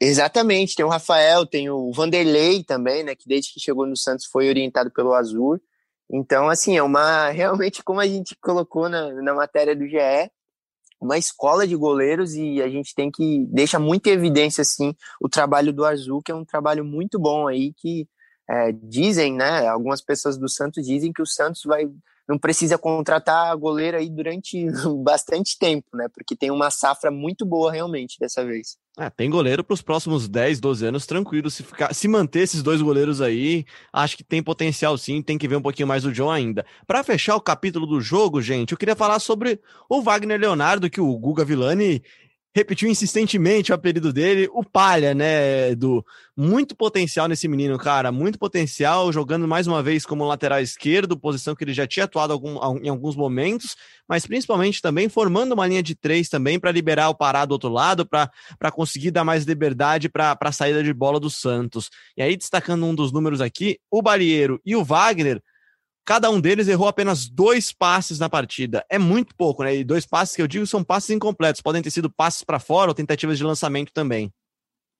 [0.06, 4.26] Exatamente, tem o Rafael, tem o Vanderlei também, né, que desde que chegou no Santos
[4.26, 5.62] foi orientado pelo Azul.
[6.12, 10.30] Então, assim, é uma, realmente, como a gente colocou na, na matéria do GE,
[11.00, 15.30] uma escola de goleiros e a gente tem que, deixa muito em evidência, assim, o
[15.30, 18.08] trabalho do Azul, que é um trabalho muito bom aí, que
[18.50, 21.89] é, dizem, né, algumas pessoas do Santos dizem que o Santos vai
[22.28, 24.66] não precisa contratar goleiro aí durante
[25.04, 26.08] bastante tempo, né?
[26.14, 28.78] Porque tem uma safra muito boa realmente dessa vez.
[28.98, 31.50] É, tem goleiro para os próximos 10, 12 anos tranquilo.
[31.50, 35.22] Se, ficar, se manter esses dois goleiros aí, acho que tem potencial sim.
[35.22, 36.64] Tem que ver um pouquinho mais do John ainda.
[36.86, 39.60] Para fechar o capítulo do jogo, gente, eu queria falar sobre
[39.90, 42.04] o Wagner Leonardo, que o Guga Villani
[42.56, 46.06] repetiu insistentemente o apelido dele, o Palha, né, Edu?
[46.38, 51.56] Muito potencial nesse menino, cara, muito potencial, jogando mais uma vez como lateral esquerdo, posição
[51.56, 53.76] que ele já tinha atuado algum, em alguns momentos,
[54.08, 57.70] mas principalmente também formando uma linha de três também para liberar o Pará do outro
[57.70, 61.89] lado, para conseguir dar mais liberdade para a saída de bola do Santos.
[62.16, 65.42] E aí, destacando um dos números aqui, o Balieiro e o Wagner
[66.06, 68.86] Cada um deles errou apenas dois passes na partida.
[68.89, 69.76] É muito pouco, né?
[69.76, 71.62] E dois passes que eu digo são passes incompletos.
[71.62, 74.32] Podem ter sido passes para fora ou tentativas de lançamento também.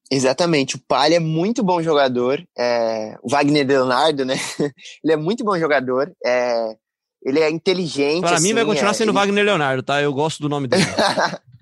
[0.10, 0.76] Exatamente.
[0.76, 2.42] O Palha é muito bom jogador.
[2.58, 3.18] É...
[3.22, 4.36] O Wagner Leonardo, né?
[5.04, 6.12] ele é muito bom jogador.
[6.26, 6.76] É...
[7.22, 8.22] Ele é inteligente.
[8.22, 8.94] Para assim, mim vai continuar é...
[8.94, 9.18] sendo ele...
[9.18, 10.02] Wagner Leonardo, tá?
[10.02, 10.86] Eu gosto do nome dele.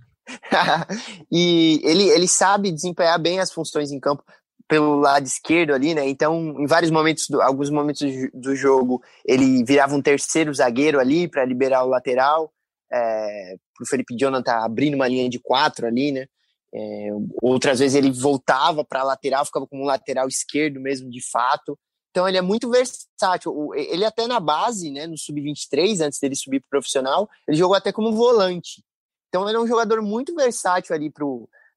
[1.32, 4.24] e ele, ele sabe desempenhar bem as funções em campo
[4.72, 6.08] pelo lado esquerdo ali, né?
[6.08, 11.44] Então, em vários momentos, alguns momentos do jogo, ele virava um terceiro zagueiro ali para
[11.44, 12.54] liberar o lateral,
[12.90, 16.26] é, para o Felipe Jonathan abrindo uma linha de quatro ali, né?
[16.74, 17.10] É,
[17.42, 21.78] outras vezes ele voltava para a lateral, ficava como um lateral esquerdo mesmo, de fato.
[22.12, 23.76] Então ele é muito versátil.
[23.76, 27.92] Ele até na base, né, no sub-23, antes dele subir para profissional, ele jogou até
[27.92, 28.82] como volante.
[29.28, 31.26] Então ele é um jogador muito versátil ali para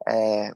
[0.09, 0.53] é,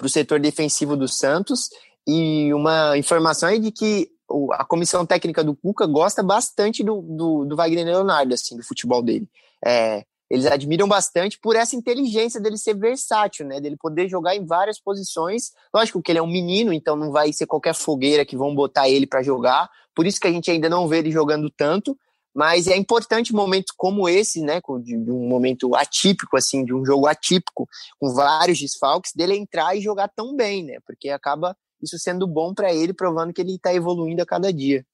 [0.00, 1.68] para o setor defensivo do Santos.
[2.08, 4.08] E uma informação é de que
[4.52, 9.02] a comissão técnica do Cuca gosta bastante do, do, do Wagner Leonardo, assim, do futebol
[9.02, 9.28] dele.
[9.64, 13.60] É, eles admiram bastante por essa inteligência dele ser versátil, né?
[13.60, 15.50] Dele poder jogar em várias posições.
[15.74, 18.88] Lógico que ele é um menino, então não vai ser qualquer fogueira que vão botar
[18.88, 19.68] ele para jogar.
[19.94, 21.98] Por isso que a gente ainda não vê ele jogando tanto.
[22.34, 27.06] Mas é importante momentos como esse, né, de, um momento atípico, assim, de um jogo
[27.06, 30.78] atípico, com vários desfalques, dele entrar e jogar tão bem, né?
[30.86, 34.84] Porque acaba isso sendo bom para ele, provando que ele está evoluindo a cada dia.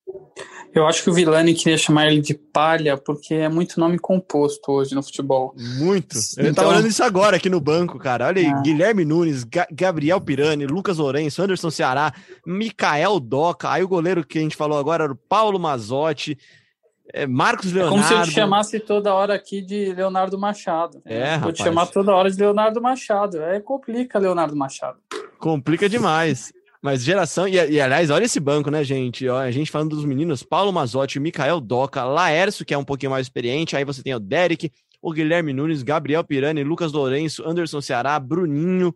[0.75, 4.73] Eu acho que o Vilani queria chamar ele de palha, porque é muito nome composto
[4.73, 5.55] hoje no futebol.
[5.79, 6.17] Muito.
[6.37, 6.65] Ele tá então...
[6.65, 8.27] tá olhando isso agora aqui no banco, cara.
[8.27, 8.61] Olha aí, ah.
[8.61, 12.13] Guilherme Nunes, Ga Gabriel Pirani, Lucas Lourenço, Anderson Ceará,
[12.47, 16.39] Mikael Doca, aí o goleiro que a gente falou agora era o Paulo Mazotti.
[17.13, 17.97] É Marcos Leonardo.
[17.97, 21.01] É como se eu te chamasse toda hora aqui de Leonardo Machado.
[21.05, 21.39] É?
[21.39, 23.41] Vou te chamar toda hora de Leonardo Machado.
[23.41, 24.99] É complica, Leonardo Machado.
[25.39, 26.53] Complica demais.
[26.83, 27.49] Mas geração.
[27.49, 29.29] E, e, aliás, olha esse banco, né, gente?
[29.29, 33.11] Ó, a gente falando dos meninos: Paulo Mazotti, Mikael Doca, Laércio, que é um pouquinho
[33.11, 33.77] mais experiente.
[33.77, 34.71] Aí você tem o Derek,
[35.03, 38.95] o Guilherme Nunes, Gabriel Pirani, Lucas Lourenço, Anderson Ceará, Bruninho.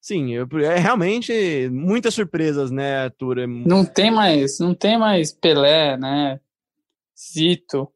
[0.00, 3.38] Sim, eu, é realmente muitas surpresas, né, Arthur?
[3.38, 6.40] É não tem mais, não tem mais Pelé, né?
[7.18, 7.88] Zito,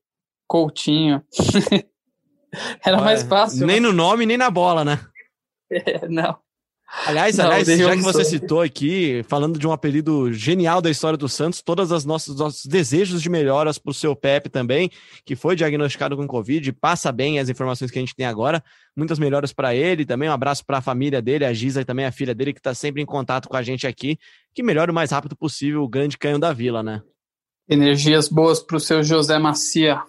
[0.46, 1.22] Coutinho.
[2.84, 3.66] Era Olha, mais fácil.
[3.66, 3.88] Nem né?
[3.88, 4.98] no nome, nem na bola, né?
[5.74, 6.38] É, não.
[7.06, 11.16] Aliás, não, aliás já que você citou aqui, falando de um apelido genial da história
[11.16, 14.90] do Santos, todas as nossas nossos desejos de melhoras para o seu Pepe também,
[15.24, 18.62] que foi diagnosticado com Covid, passa bem as informações que a gente tem agora,
[18.94, 22.04] muitas melhoras para ele também, um abraço para a família dele, a Giza e também
[22.04, 24.18] a filha dele, que está sempre em contato com a gente aqui,
[24.54, 27.00] que melhore o mais rápido possível o grande canhão da vila, né?
[27.72, 30.02] Energias boas para o seu José Macia.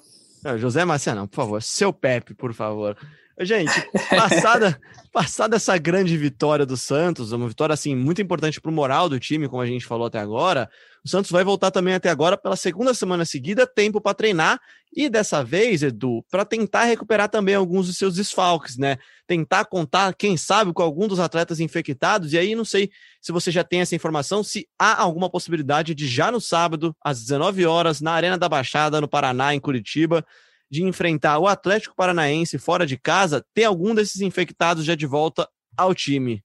[0.44, 1.64] Não, José Macia não, por favor.
[1.64, 2.98] Seu Pepe, por favor.
[3.40, 3.72] Gente,
[4.10, 4.80] passada,
[5.12, 9.20] passada essa grande vitória do Santos, uma vitória assim muito importante para o moral do
[9.20, 10.70] time, como a gente falou até agora.
[11.06, 14.60] O Santos vai voltar também até agora pela segunda semana seguida, tempo para treinar
[14.96, 18.98] e dessa vez, Edu, para tentar recuperar também alguns dos seus desfalques, né?
[19.28, 22.32] Tentar contar, quem sabe, com algum dos atletas infectados.
[22.32, 22.90] E aí, não sei
[23.20, 27.20] se você já tem essa informação, se há alguma possibilidade de já no sábado, às
[27.22, 30.24] 19 horas, na Arena da Baixada, no Paraná, em Curitiba,
[30.70, 35.50] de enfrentar o Atlético Paranaense fora de casa, ter algum desses infectados já de volta
[35.76, 36.44] ao time?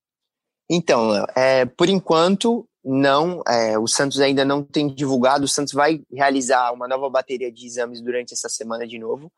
[0.71, 3.43] Então, é, por enquanto, não.
[3.47, 5.45] É, o Santos ainda não tem divulgado.
[5.45, 9.31] O Santos vai realizar uma nova bateria de exames durante essa semana de novo.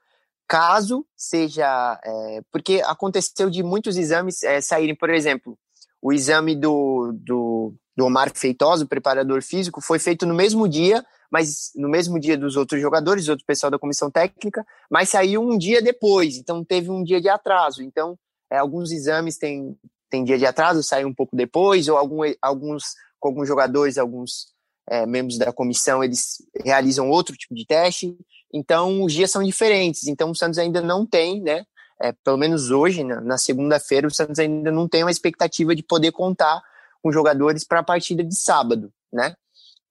[0.47, 2.01] Caso seja.
[2.05, 5.59] É, porque aconteceu de muitos exames é, saírem, por exemplo,
[6.01, 11.05] o exame do, do, do Omar Feitosa, o preparador físico, foi feito no mesmo dia
[11.31, 15.57] mas no mesmo dia dos outros jogadores, outro pessoal da comissão técnica, mas saiu um
[15.57, 17.83] dia depois, então teve um dia de atraso.
[17.83, 18.19] Então,
[18.51, 19.79] é, alguns exames têm,
[20.11, 24.49] têm dia de atraso, saem um pouco depois, ou algum, alguns, com alguns jogadores, alguns
[24.89, 28.17] é, membros da comissão, eles realizam outro tipo de teste.
[28.53, 30.09] Então, os dias são diferentes.
[30.09, 31.65] Então, o Santos ainda não tem, né?
[32.03, 35.83] É, pelo menos hoje, na, na segunda-feira, o Santos ainda não tem uma expectativa de
[35.83, 36.61] poder contar
[37.03, 39.35] com jogadores para a partida de sábado, né?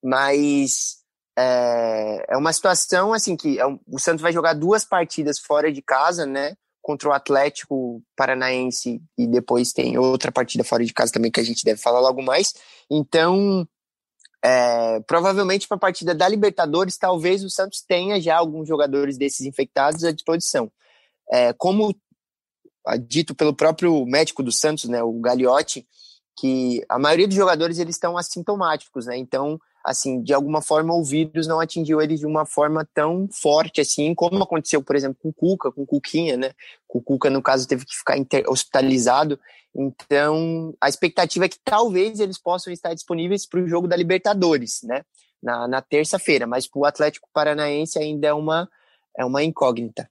[0.04, 0.98] Mas
[1.38, 5.82] é, é uma situação assim que é o Santos vai jogar duas partidas fora de
[5.82, 6.56] casa, né?
[6.90, 11.44] Contra o Atlético Paranaense e depois tem outra partida fora de casa também que a
[11.44, 12.52] gente deve falar logo mais.
[12.90, 13.64] Então,
[14.44, 19.46] é, provavelmente para a partida da Libertadores, talvez o Santos tenha já alguns jogadores desses
[19.46, 20.72] infectados à disposição.
[21.32, 21.96] É, como
[23.06, 25.88] dito pelo próprio médico do Santos, né, o Gagliotti,
[26.40, 29.16] que a maioria dos jogadores eles estão assintomáticos, né?
[29.16, 33.82] Então, assim, de alguma forma o vírus não atingiu eles de uma forma tão forte
[33.82, 36.52] assim, como aconteceu, por exemplo, com o Cuca, com o Cuquinha, né?
[36.88, 39.40] O Cuca, no caso, teve que ficar hospitalizado.
[39.76, 44.82] Então, a expectativa é que talvez eles possam estar disponíveis para o jogo da Libertadores,
[44.84, 45.04] né?
[45.42, 48.70] Na, na terça-feira, mas para o Atlético Paranaense ainda é uma,
[49.18, 50.10] é uma incógnita.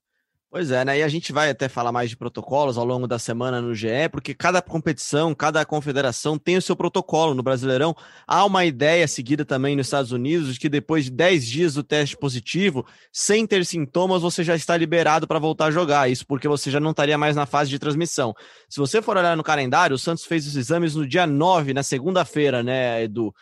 [0.51, 0.99] Pois é, né?
[0.99, 4.09] E a gente vai até falar mais de protocolos ao longo da semana no GE,
[4.11, 7.35] porque cada competição, cada confederação tem o seu protocolo.
[7.35, 7.95] No Brasileirão,
[8.27, 11.83] há uma ideia seguida também nos Estados Unidos de que depois de 10 dias do
[11.83, 16.11] teste positivo, sem ter sintomas, você já está liberado para voltar a jogar.
[16.11, 18.35] Isso porque você já não estaria mais na fase de transmissão.
[18.71, 21.83] Se você for olhar no calendário, o Santos fez os exames no dia 9, na
[21.83, 23.35] segunda-feira, né, Edu?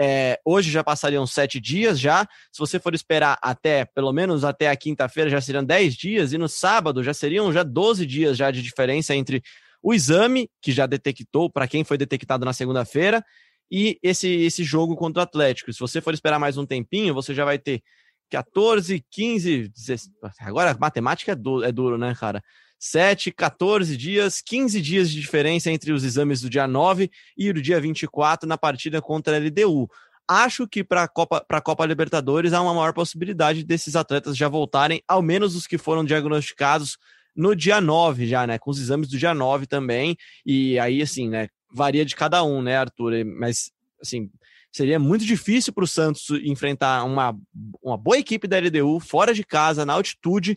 [0.00, 2.24] É, hoje já passariam sete dias já.
[2.52, 6.38] Se você for esperar até, pelo menos até a quinta-feira, já seriam dez dias, e
[6.38, 9.42] no sábado já seriam já 12 dias já de diferença entre
[9.82, 13.24] o exame, que já detectou, para quem foi detectado na segunda-feira,
[13.70, 15.72] e esse, esse jogo contra o Atlético.
[15.72, 17.82] Se você for esperar mais um tempinho, você já vai ter
[18.30, 20.10] 14, 15, 16.
[20.40, 22.42] Agora, matemática é é duro, né, cara?
[22.78, 27.60] 7, 14 dias, 15 dias de diferença entre os exames do dia 9 e do
[27.60, 29.88] dia 24 na partida contra a LDU.
[30.28, 35.02] Acho que para a Copa, Copa Libertadores há uma maior possibilidade desses atletas já voltarem,
[35.08, 36.98] ao menos os que foram diagnosticados
[37.34, 38.58] no dia 9 já, né?
[38.58, 40.16] Com os exames do dia 9 também.
[40.44, 41.48] E aí, assim, né?
[41.72, 43.24] Varia de cada um, né, Arthur?
[43.24, 43.70] Mas,
[44.02, 44.30] assim,
[44.70, 47.34] seria muito difícil para o Santos enfrentar uma,
[47.82, 50.56] uma boa equipe da LDU fora de casa, na altitude,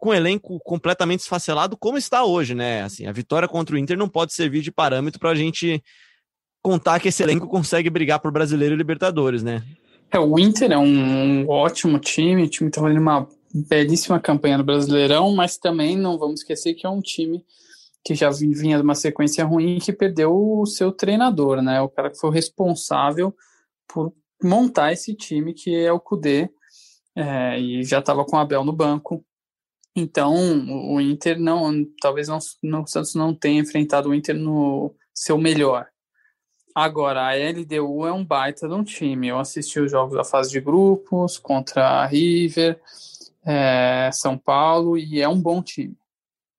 [0.00, 2.82] com o elenco completamente esfacelado, como está hoje, né?
[2.82, 5.82] Assim, a vitória contra o Inter não pode servir de parâmetro para a gente
[6.62, 9.62] contar que esse elenco consegue brigar por brasileiro e Libertadores, né?
[10.10, 13.28] É, o Inter é um, ótimo time, o time está fazendo uma
[13.68, 17.44] belíssima campanha no Brasileirão, mas também não vamos esquecer que é um time
[18.02, 21.80] que já vinha de uma sequência ruim que perdeu o seu treinador, né?
[21.82, 23.34] O cara que foi responsável
[23.86, 26.48] por montar esse time, que é o Cudê,
[27.14, 29.22] é, e já estava com o Abel no banco.
[29.94, 30.34] Então,
[30.92, 35.36] o Inter não, talvez não, não, o Santos não tenha enfrentado o Inter no seu
[35.36, 35.88] melhor.
[36.74, 39.28] Agora, a LDU é um baita de um time.
[39.28, 42.80] Eu assisti os jogos da fase de grupos contra a River,
[43.44, 45.96] é, São Paulo, e é um bom time.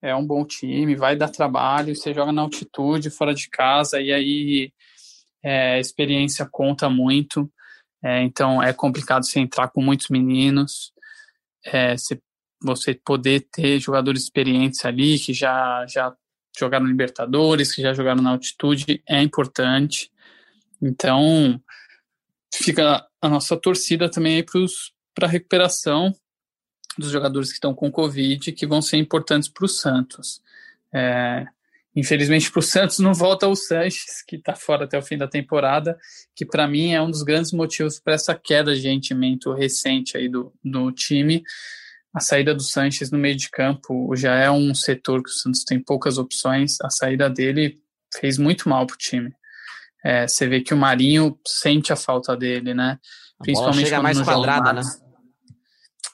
[0.02, 1.96] É um bom time, vai dar trabalho.
[1.96, 4.74] Você joga na altitude, fora de casa, e aí
[5.42, 7.50] é, a experiência conta muito.
[8.04, 10.92] É, então, é complicado você entrar com muitos meninos.
[11.64, 12.20] É, você
[12.62, 16.16] você poder ter jogadores experientes ali que já já
[16.58, 20.12] jogaram Libertadores, que já jogaram na altitude, é importante.
[20.82, 21.62] Então,
[22.54, 24.44] fica a nossa torcida também
[25.14, 26.14] para a recuperação
[26.98, 30.42] dos jogadores que estão com Covid, que vão ser importantes para o Santos.
[30.94, 31.46] É,
[31.96, 35.28] infelizmente, para o Santos não volta o Sanches, que está fora até o fim da
[35.28, 35.98] temporada,
[36.36, 40.28] que para mim é um dos grandes motivos para essa queda de rendimento recente aí
[40.28, 41.44] do, do time
[42.14, 45.64] a saída do Sanches no meio de campo já é um setor que o Santos
[45.64, 46.80] tem poucas opções.
[46.82, 47.80] A saída dele
[48.20, 49.34] fez muito mal para o time.
[50.04, 53.00] É, você vê que o Marinho sente a falta dele, né?
[53.40, 54.82] A principalmente chega mais quadrada, né?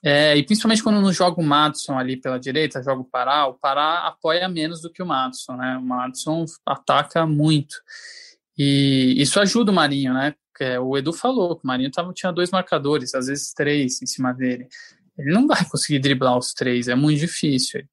[0.03, 3.55] É, e principalmente quando não joga o Madison ali pela direita, joga o Pará, o
[3.55, 5.77] Pará apoia menos do que o Madison, né?
[5.77, 7.75] O Madison ataca muito.
[8.55, 10.35] E isso ajuda o Marinho, né?
[10.81, 14.33] O Edu falou que o Marinho tava, tinha dois marcadores, às vezes três em cima
[14.33, 14.67] dele.
[15.17, 17.83] Ele não vai conseguir driblar os três, é muito difícil.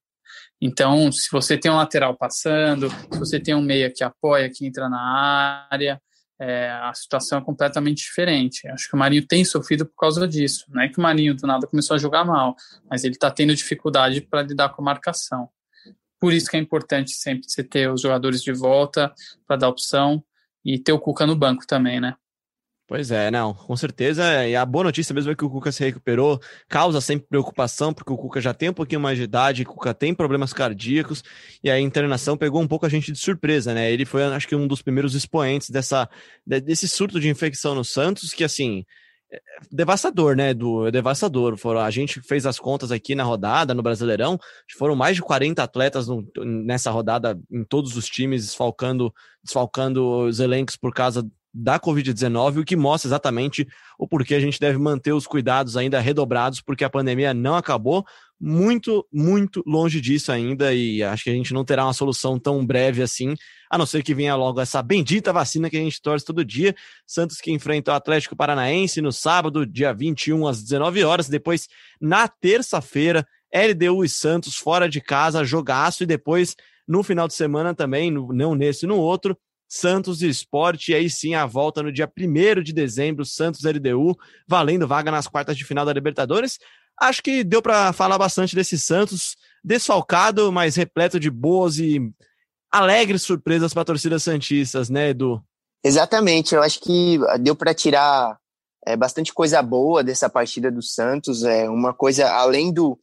[0.60, 4.66] Então, se você tem um lateral passando, se você tem um meia que apoia, que
[4.66, 6.00] entra na área,
[6.40, 8.66] é, a situação é completamente diferente.
[8.68, 10.64] Acho que o Marinho tem sofrido por causa disso.
[10.68, 12.56] Não é que o Marinho do nada começou a jogar mal,
[12.88, 15.48] mas ele está tendo dificuldade para lidar com a marcação.
[16.20, 19.12] Por isso que é importante sempre você ter os jogadores de volta
[19.46, 20.24] para dar opção
[20.64, 22.14] e ter o Cuca no banco também, né?
[22.86, 24.46] Pois é, não, com certeza.
[24.46, 26.38] E a boa notícia mesmo é que o Cuca se recuperou.
[26.68, 29.94] Causa sempre preocupação, porque o Cuca já tem um pouquinho mais de idade, o Cuca
[29.94, 31.22] tem problemas cardíacos,
[31.62, 33.90] e a internação pegou um pouco a gente de surpresa, né?
[33.90, 36.08] Ele foi, acho que, um dos primeiros expoentes dessa,
[36.46, 38.84] desse surto de infecção no Santos, que assim.
[39.32, 39.40] É
[39.72, 41.56] devastador, né, do é devastador.
[41.56, 44.38] Foram, a gente fez as contas aqui na rodada, no Brasileirão,
[44.78, 50.38] foram mais de 40 atletas no, nessa rodada em todos os times, desfalcando, desfalcando os
[50.38, 55.12] elencos por causa da Covid-19, o que mostra exatamente o porquê a gente deve manter
[55.12, 58.04] os cuidados ainda redobrados, porque a pandemia não acabou,
[58.40, 62.66] muito, muito longe disso ainda, e acho que a gente não terá uma solução tão
[62.66, 63.34] breve assim,
[63.70, 66.74] a não ser que venha logo essa bendita vacina que a gente torce todo dia.
[67.06, 71.68] Santos que enfrenta o Atlético Paranaense no sábado, dia 21 às 19 horas, depois
[72.00, 77.74] na terça-feira, LDU e Santos fora de casa, jogaço, e depois No final de semana
[77.74, 79.38] também, não nesse, no outro,
[79.74, 84.16] Santos e Esporte, e aí sim a volta no dia 1 de dezembro, Santos LDU,
[84.46, 86.58] valendo vaga nas quartas de final da Libertadores.
[87.00, 92.00] Acho que deu para falar bastante desse Santos, desfalcado, mas repleto de boas e
[92.70, 95.42] alegres surpresas para torcidas santistas, né, Edu?
[95.82, 98.38] Exatamente, eu acho que deu para tirar
[98.86, 102.96] é, bastante coisa boa dessa partida do Santos, é uma coisa além do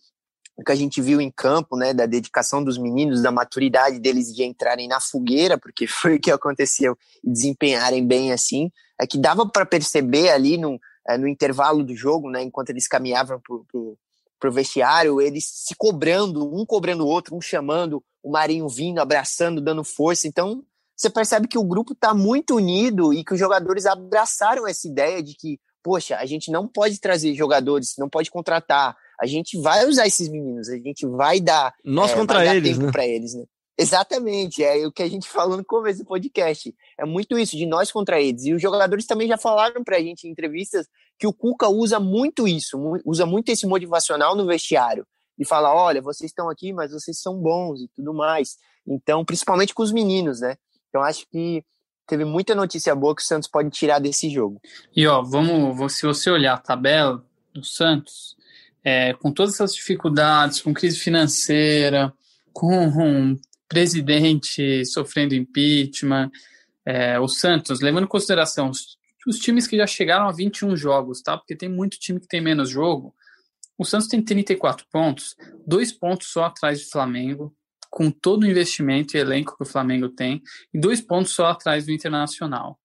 [0.63, 4.43] que a gente viu em campo, né, da dedicação dos meninos, da maturidade deles de
[4.43, 9.47] entrarem na fogueira, porque foi o que aconteceu, e desempenharem bem assim, é que dava
[9.47, 13.97] para perceber ali no, é, no intervalo do jogo, né, enquanto eles caminhavam pro, pro,
[14.39, 19.61] pro vestiário, eles se cobrando, um cobrando o outro, um chamando, o Marinho vindo, abraçando,
[19.61, 20.63] dando força, então
[21.01, 25.23] você percebe que o grupo está muito unido e que os jogadores abraçaram essa ideia
[25.23, 29.85] de que, poxa, a gente não pode trazer jogadores, não pode contratar, a gente vai
[29.85, 32.91] usar esses meninos, a gente vai dar, Nós é, contra eles, né?
[32.91, 33.43] para eles, né?
[33.77, 36.73] Exatamente, é o que a gente falou no começo do podcast.
[36.99, 38.45] É muito isso, de nós contra eles.
[38.45, 42.47] E os jogadores também já falaram pra gente em entrevistas que o Cuca usa muito
[42.47, 45.05] isso, usa muito esse motivacional no vestiário.
[45.37, 48.57] E fala: olha, vocês estão aqui, mas vocês são bons e tudo mais.
[48.87, 50.57] Então, principalmente com os meninos, né?
[50.89, 51.63] Então, acho que
[52.05, 54.61] teve muita notícia boa que o Santos pode tirar desse jogo.
[54.95, 58.35] E, ó, vamos, se você olhar a tabela do Santos,
[58.83, 62.13] é, com todas essas dificuldades, com crise financeira,
[62.51, 66.29] com um presidente sofrendo impeachment,
[66.85, 71.21] é, o Santos, levando em consideração os, os, times que já chegaram a 21 jogos,
[71.21, 71.37] tá?
[71.37, 73.15] Porque tem muito time que tem menos jogo.
[73.77, 77.55] O Santos tem 34 pontos, dois pontos só atrás do Flamengo,
[77.89, 80.41] com todo o investimento e elenco que o Flamengo tem,
[80.73, 82.79] e dois pontos só atrás do Internacional.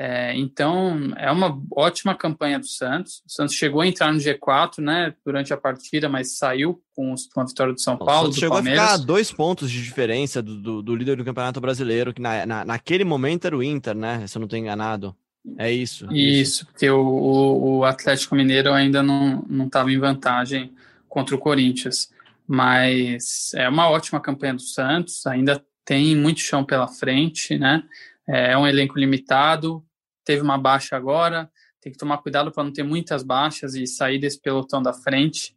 [0.00, 3.20] É, então, é uma ótima campanha do Santos.
[3.26, 7.44] O Santos chegou a entrar no G4 né, durante a partida, mas saiu com, a
[7.44, 8.28] vitória do São Paulo.
[8.28, 8.80] O chegou Palmeiras.
[8.80, 12.46] a ficar dois pontos de diferença do, do, do líder do Campeonato Brasileiro, que na,
[12.46, 14.24] na, naquele momento era o Inter, né?
[14.28, 15.16] Se eu não estou enganado.
[15.58, 16.04] É isso.
[16.12, 16.66] Isso, isso.
[16.66, 20.72] porque o, o, o, Atlético Mineiro ainda não estava em vantagem
[21.08, 22.08] contra o Corinthians.
[22.46, 27.82] Mas é uma ótima campanha do Santos, ainda tem muito chão pela frente, né?
[28.26, 29.82] É um elenco limitado,
[30.28, 31.50] teve uma baixa agora,
[31.80, 35.56] tem que tomar cuidado para não ter muitas baixas e sair desse pelotão da frente,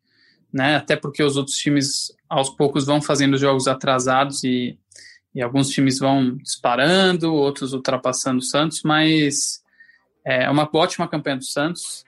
[0.52, 0.78] né?
[0.78, 4.80] Até porque os outros times aos poucos vão fazendo jogos atrasados e,
[5.36, 9.62] e alguns times vão disparando, outros ultrapassando o Santos, mas
[10.24, 12.06] é uma ótima campanha do Santos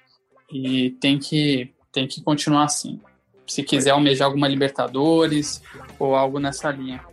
[0.49, 3.01] e tem que tem que continuar assim.
[3.45, 5.61] Se quiser almejar alguma Libertadores
[5.99, 7.03] ou algo nessa linha.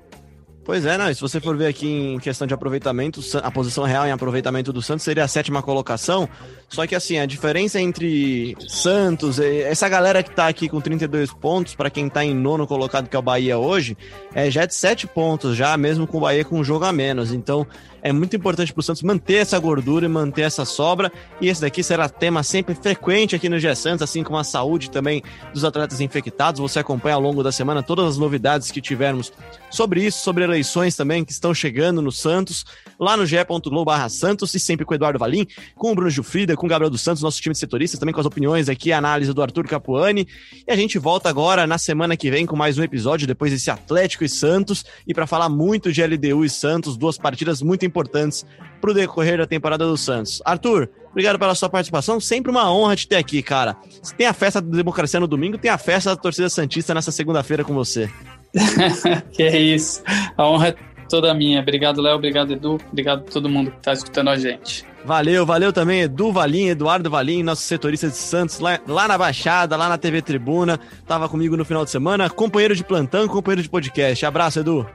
[0.70, 4.06] Pois é, não, se você for ver aqui em questão de aproveitamento, a posição real
[4.06, 6.28] em aproveitamento do Santos seria a sétima colocação.
[6.68, 11.74] Só que assim, a diferença entre Santos, essa galera que tá aqui com 32 pontos,
[11.74, 13.98] para quem tá em nono colocado, que é o Bahia hoje,
[14.32, 16.92] é já é de 7 pontos, já mesmo com o Bahia com um jogo a
[16.92, 17.32] menos.
[17.32, 17.66] Então,
[18.02, 21.12] é muito importante para o Santos manter essa gordura e manter essa sobra.
[21.40, 24.90] E esse daqui será tema sempre frequente aqui no GE Santos, assim como a saúde
[24.90, 25.22] também
[25.52, 26.60] dos atletas infectados.
[26.60, 29.32] Você acompanha ao longo da semana todas as novidades que tivermos
[29.70, 32.64] sobre isso, sobre eleições também que estão chegando no Santos,
[32.98, 36.66] lá no ge.globo Santos e sempre com o Eduardo Valim, com o Bruno Gilfrida, com
[36.66, 39.32] o Gabriel dos Santos, nosso time de setoristas, também com as opiniões aqui, a análise
[39.32, 40.26] do Arthur Capuani.
[40.66, 43.70] E a gente volta agora na semana que vem com mais um episódio, depois desse
[43.70, 47.89] Atlético e Santos, e para falar muito de LDU e Santos, duas partidas muito importantes
[47.90, 50.40] para o decorrer da temporada do Santos.
[50.44, 52.18] Arthur, obrigado pela sua participação.
[52.20, 53.76] Sempre uma honra te ter aqui, cara.
[54.02, 57.12] Se tem a festa da democracia no domingo, tem a festa da torcida Santista nessa
[57.12, 58.10] segunda-feira com você.
[59.32, 60.02] que é isso.
[60.36, 60.74] A honra é
[61.08, 61.60] toda minha.
[61.60, 62.16] Obrigado, Léo.
[62.16, 62.78] Obrigado, Edu.
[62.90, 64.84] Obrigado a todo mundo que está escutando a gente.
[65.04, 69.74] Valeu, valeu também, Edu Valim, Eduardo Valim, nosso setorista de Santos, lá, lá na Baixada,
[69.74, 70.78] lá na TV Tribuna.
[71.06, 74.26] Tava comigo no final de semana, companheiro de plantão, companheiro de podcast.
[74.26, 74.86] Abraço, Edu.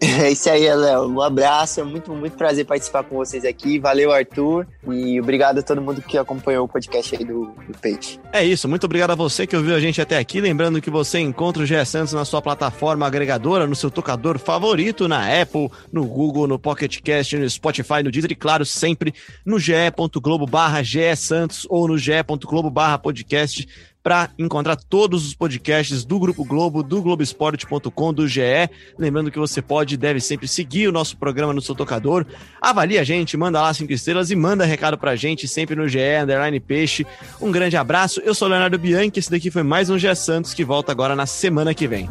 [0.18, 1.08] É isso aí, Léo.
[1.08, 1.80] Um abraço.
[1.80, 3.78] É muito, muito prazer participar com vocês aqui.
[3.78, 4.66] Valeu, Arthur.
[4.88, 8.18] E obrigado a todo mundo que acompanhou o podcast aí do, do Peixe.
[8.32, 8.68] É isso.
[8.68, 10.40] Muito obrigado a você que ouviu a gente até aqui.
[10.40, 15.08] Lembrando que você encontra o GE Santos na sua plataforma agregadora, no seu tocador favorito,
[15.08, 19.58] na Apple, no Google, no Pocket Cast, no Spotify, no Deezer e, claro, sempre no
[19.58, 20.82] ge.globo barra
[21.16, 23.68] Santos ou no ge.globo barra podcast
[24.02, 28.70] para encontrar todos os podcasts do Grupo Globo, do Globoesporte.com, do GE.
[28.98, 32.24] Lembrando que você pode e deve sempre seguir o nosso programa no seu tocador.
[32.60, 35.98] Avalie a gente, manda lá cinco estrelas e manda recado pra gente sempre no GE,
[36.22, 37.06] Underline Peixe.
[37.40, 38.20] Um grande abraço.
[38.20, 41.26] Eu sou Leonardo Bianchi, esse daqui foi mais um GE Santos que volta agora na
[41.26, 42.08] semana que vem.